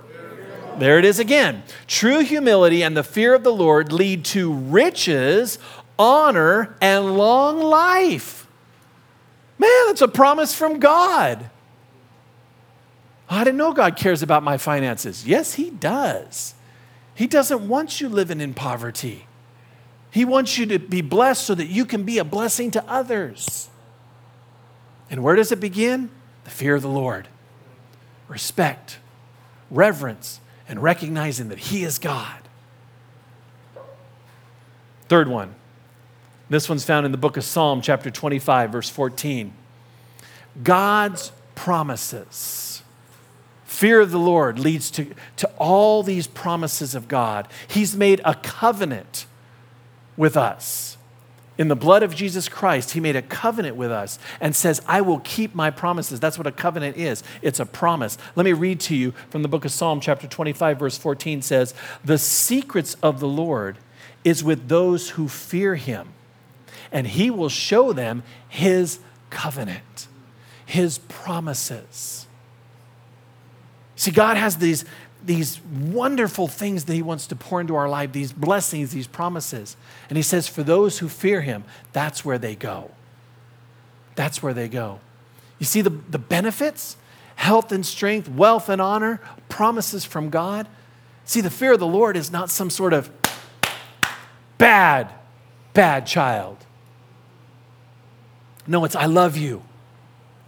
There 0.79 0.97
it 0.97 1.03
is 1.03 1.19
again. 1.19 1.63
True 1.85 2.19
humility 2.19 2.81
and 2.81 2.95
the 2.95 3.03
fear 3.03 3.33
of 3.33 3.43
the 3.43 3.51
Lord 3.51 3.91
lead 3.91 4.23
to 4.25 4.53
riches, 4.53 5.59
honor, 5.99 6.77
and 6.79 7.17
long 7.17 7.59
life. 7.59 8.47
Man, 9.59 9.69
that's 9.87 10.01
a 10.01 10.07
promise 10.07 10.55
from 10.55 10.79
God. 10.79 11.49
Oh, 13.31 13.35
I 13.35 13.45
didn't 13.45 13.57
know 13.57 13.71
God 13.71 13.95
cares 13.95 14.21
about 14.21 14.43
my 14.43 14.57
finances. 14.57 15.25
Yes, 15.25 15.53
He 15.53 15.69
does. 15.69 16.53
He 17.15 17.27
doesn't 17.27 17.65
want 17.65 18.01
you 18.01 18.09
living 18.09 18.41
in 18.41 18.53
poverty. 18.53 19.25
He 20.11 20.25
wants 20.25 20.57
you 20.57 20.65
to 20.65 20.79
be 20.79 20.99
blessed 20.99 21.45
so 21.45 21.55
that 21.55 21.67
you 21.67 21.85
can 21.85 22.03
be 22.03 22.17
a 22.17 22.25
blessing 22.25 22.71
to 22.71 22.83
others. 22.89 23.69
And 25.09 25.23
where 25.23 25.37
does 25.37 25.53
it 25.53 25.61
begin? 25.61 26.09
The 26.43 26.49
fear 26.49 26.75
of 26.75 26.81
the 26.81 26.89
Lord, 26.89 27.29
respect, 28.27 28.97
reverence, 29.69 30.41
and 30.67 30.83
recognizing 30.83 31.47
that 31.49 31.59
He 31.59 31.83
is 31.83 31.99
God. 31.99 32.41
Third 35.07 35.29
one. 35.29 35.55
This 36.49 36.67
one's 36.67 36.83
found 36.83 37.05
in 37.05 37.13
the 37.13 37.17
book 37.17 37.37
of 37.37 37.45
Psalm, 37.45 37.81
chapter 37.81 38.11
25, 38.11 38.71
verse 38.71 38.89
14. 38.89 39.53
God's 40.63 41.31
promises 41.55 42.70
fear 43.81 43.99
of 43.99 44.11
the 44.11 44.19
Lord 44.19 44.59
leads 44.59 44.91
to, 44.91 45.07
to 45.37 45.49
all 45.57 46.03
these 46.03 46.27
promises 46.27 46.93
of 46.93 47.07
God. 47.07 47.47
He's 47.67 47.97
made 47.97 48.21
a 48.23 48.35
covenant 48.35 49.25
with 50.15 50.37
us. 50.37 50.97
In 51.57 51.67
the 51.67 51.75
blood 51.75 52.03
of 52.03 52.13
Jesus 52.13 52.47
Christ, 52.47 52.91
He 52.91 52.99
made 52.99 53.15
a 53.15 53.23
covenant 53.23 53.75
with 53.75 53.91
us 53.91 54.19
and 54.39 54.55
says, 54.55 54.83
I 54.87 55.01
will 55.01 55.19
keep 55.21 55.55
my 55.55 55.71
promises. 55.71 56.19
That's 56.19 56.37
what 56.37 56.45
a 56.45 56.51
covenant 56.51 56.95
is 56.95 57.23
it's 57.41 57.59
a 57.59 57.65
promise. 57.65 58.19
Let 58.35 58.43
me 58.43 58.53
read 58.53 58.79
to 58.81 58.95
you 58.95 59.13
from 59.31 59.41
the 59.41 59.47
book 59.47 59.65
of 59.65 59.71
Psalm, 59.71 59.99
chapter 59.99 60.27
25, 60.27 60.77
verse 60.77 60.99
14 60.99 61.41
says, 61.41 61.73
The 62.05 62.19
secrets 62.19 62.95
of 63.01 63.19
the 63.19 63.27
Lord 63.27 63.79
is 64.23 64.43
with 64.43 64.67
those 64.67 65.09
who 65.11 65.27
fear 65.27 65.73
Him, 65.73 66.09
and 66.91 67.07
He 67.07 67.31
will 67.31 67.49
show 67.49 67.93
them 67.93 68.21
His 68.47 68.99
covenant, 69.31 70.07
His 70.67 70.99
promises. 70.99 72.27
See, 74.01 74.09
God 74.09 74.35
has 74.35 74.57
these, 74.57 74.83
these 75.23 75.61
wonderful 75.61 76.47
things 76.47 76.85
that 76.85 76.93
He 76.95 77.03
wants 77.03 77.27
to 77.27 77.35
pour 77.35 77.61
into 77.61 77.75
our 77.75 77.87
life, 77.87 78.11
these 78.11 78.33
blessings, 78.33 78.89
these 78.89 79.05
promises. 79.05 79.77
And 80.09 80.17
He 80.17 80.23
says, 80.23 80.47
for 80.47 80.63
those 80.63 80.97
who 80.97 81.07
fear 81.07 81.41
Him, 81.41 81.65
that's 81.93 82.25
where 82.25 82.39
they 82.39 82.55
go. 82.55 82.89
That's 84.15 84.41
where 84.41 84.55
they 84.55 84.67
go. 84.67 85.01
You 85.59 85.67
see 85.67 85.81
the, 85.81 85.91
the 85.91 86.17
benefits? 86.17 86.97
Health 87.35 87.71
and 87.71 87.85
strength, 87.85 88.27
wealth 88.27 88.69
and 88.69 88.81
honor, 88.81 89.21
promises 89.49 90.03
from 90.03 90.31
God. 90.31 90.67
See, 91.23 91.41
the 91.41 91.51
fear 91.51 91.73
of 91.73 91.79
the 91.79 91.85
Lord 91.85 92.17
is 92.17 92.31
not 92.31 92.49
some 92.49 92.71
sort 92.71 92.93
of 92.93 93.11
bad, 94.57 95.11
bad 95.75 96.07
child. 96.07 96.57
No, 98.65 98.83
it's 98.83 98.95
I 98.95 99.05
love 99.05 99.37
you 99.37 99.61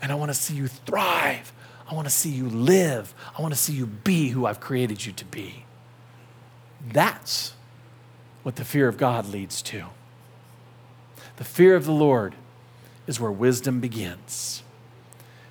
and 0.01 0.11
I 0.11 0.15
want 0.15 0.31
to 0.31 0.33
see 0.33 0.55
you 0.55 0.67
thrive. 0.67 1.53
I 1.93 1.95
want 1.95 2.07
to 2.07 2.13
see 2.13 2.31
you 2.31 2.49
live. 2.49 3.13
I 3.37 3.41
want 3.43 3.53
to 3.53 3.59
see 3.59 3.73
you 3.73 3.85
be 3.85 4.29
who 4.29 4.47
I've 4.47 4.59
created 4.59 5.05
you 5.05 5.11
to 5.11 5.25
be. 5.25 5.63
That's 6.91 7.53
what 8.41 8.55
the 8.55 8.65
fear 8.65 8.87
of 8.87 8.97
God 8.97 9.27
leads 9.27 9.61
to. 9.61 9.85
The 11.35 11.43
fear 11.43 11.75
of 11.75 11.85
the 11.85 11.91
Lord 11.91 12.33
is 13.05 13.19
where 13.19 13.31
wisdom 13.31 13.79
begins. 13.79 14.63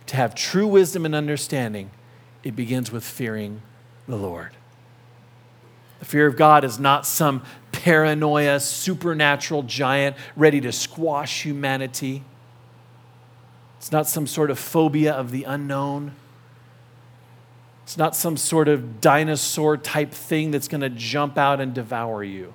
To 0.07 0.17
have 0.17 0.35
true 0.35 0.67
wisdom 0.67 1.07
and 1.07 1.15
understanding, 1.15 1.93
it 2.43 2.57
begins 2.57 2.91
with 2.91 3.05
fearing 3.05 3.63
the 4.09 4.17
Lord. 4.17 4.51
The 6.01 6.07
fear 6.07 6.27
of 6.27 6.37
God 6.37 6.65
is 6.65 6.77
not 6.77 7.07
some 7.07 7.45
paranoia, 7.71 8.59
supernatural 8.59 9.63
giant 9.63 10.17
ready 10.35 10.61
to 10.63 10.73
squash 10.73 11.45
humanity. 11.45 12.25
It's 13.79 13.93
not 13.93 14.09
some 14.09 14.27
sort 14.27 14.51
of 14.51 14.59
phobia 14.59 15.13
of 15.13 15.31
the 15.31 15.45
unknown. 15.45 16.17
It's 17.93 17.99
not 17.99 18.17
some 18.17 18.39
sort 18.39 18.69
of 18.69 19.03
dinosaur 19.03 19.77
type 19.77 20.13
thing 20.13 20.51
that's 20.51 20.67
going 20.67 20.81
to 20.81 20.89
jump 20.89 21.37
out 21.37 21.61
and 21.61 21.75
devour 21.75 22.25
you. 22.25 22.55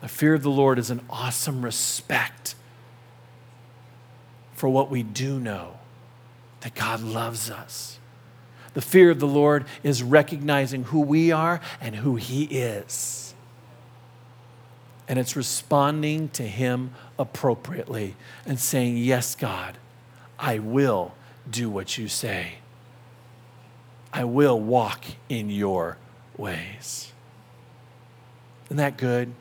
The 0.00 0.08
fear 0.08 0.32
of 0.32 0.42
the 0.42 0.50
Lord 0.50 0.78
is 0.78 0.88
an 0.88 1.02
awesome 1.10 1.62
respect 1.62 2.54
for 4.54 4.70
what 4.70 4.90
we 4.90 5.02
do 5.02 5.38
know 5.38 5.76
that 6.62 6.74
God 6.74 7.02
loves 7.02 7.50
us. 7.50 7.98
The 8.72 8.80
fear 8.80 9.10
of 9.10 9.20
the 9.20 9.26
Lord 9.26 9.66
is 9.82 10.02
recognizing 10.02 10.84
who 10.84 11.00
we 11.00 11.30
are 11.30 11.60
and 11.78 11.96
who 11.96 12.16
He 12.16 12.44
is. 12.44 13.34
And 15.06 15.18
it's 15.18 15.36
responding 15.36 16.30
to 16.30 16.44
Him 16.44 16.92
appropriately 17.18 18.16
and 18.46 18.58
saying, 18.58 18.96
Yes, 18.96 19.34
God, 19.34 19.76
I 20.38 20.58
will 20.58 21.14
do 21.50 21.68
what 21.68 21.98
you 21.98 22.08
say. 22.08 22.54
I 24.14 24.22
will 24.22 24.60
walk 24.60 25.04
in 25.28 25.50
your 25.50 25.98
ways. 26.36 27.12
Isn't 28.66 28.76
that 28.76 28.96
good? 28.96 29.32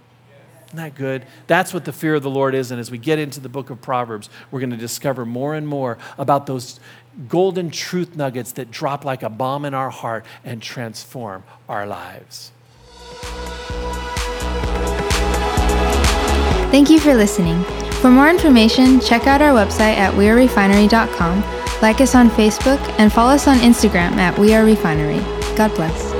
Isn't 0.65 0.77
that 0.77 0.95
good? 0.95 1.27
That's 1.45 1.75
what 1.75 1.85
the 1.85 1.93
fear 1.93 2.15
of 2.15 2.23
the 2.23 2.31
Lord 2.31 2.55
is. 2.55 2.71
And 2.71 2.79
as 2.79 2.89
we 2.89 2.97
get 2.97 3.19
into 3.19 3.39
the 3.39 3.49
book 3.49 3.69
of 3.69 3.83
Proverbs, 3.83 4.31
we're 4.49 4.59
going 4.59 4.71
to 4.71 4.77
discover 4.77 5.27
more 5.27 5.53
and 5.53 5.67
more 5.67 5.99
about 6.17 6.47
those 6.47 6.79
golden 7.27 7.69
truth 7.69 8.15
nuggets 8.15 8.53
that 8.53 8.71
drop 8.71 9.05
like 9.05 9.21
a 9.21 9.29
bomb 9.29 9.63
in 9.63 9.75
our 9.75 9.91
heart 9.91 10.25
and 10.43 10.59
transform 10.59 11.43
our 11.69 11.85
lives. 11.85 12.51
Thank 16.71 16.89
you 16.89 16.99
for 16.99 17.13
listening. 17.13 17.63
For 18.01 18.09
more 18.09 18.27
information, 18.27 18.99
check 18.99 19.27
out 19.27 19.39
our 19.39 19.53
website 19.53 19.97
at 19.97 20.15
wearerefinery.com 20.15 21.62
like 21.83 21.99
us 21.99 22.15
on 22.15 22.29
Facebook, 22.29 22.79
and 22.97 23.11
follow 23.11 23.33
us 23.33 23.45
on 23.45 23.57
Instagram 23.57 24.13
at 24.13 24.39
We 24.39 24.55
Are 24.55 24.63
Refinery. 24.63 25.19
God 25.57 25.75
bless. 25.75 26.12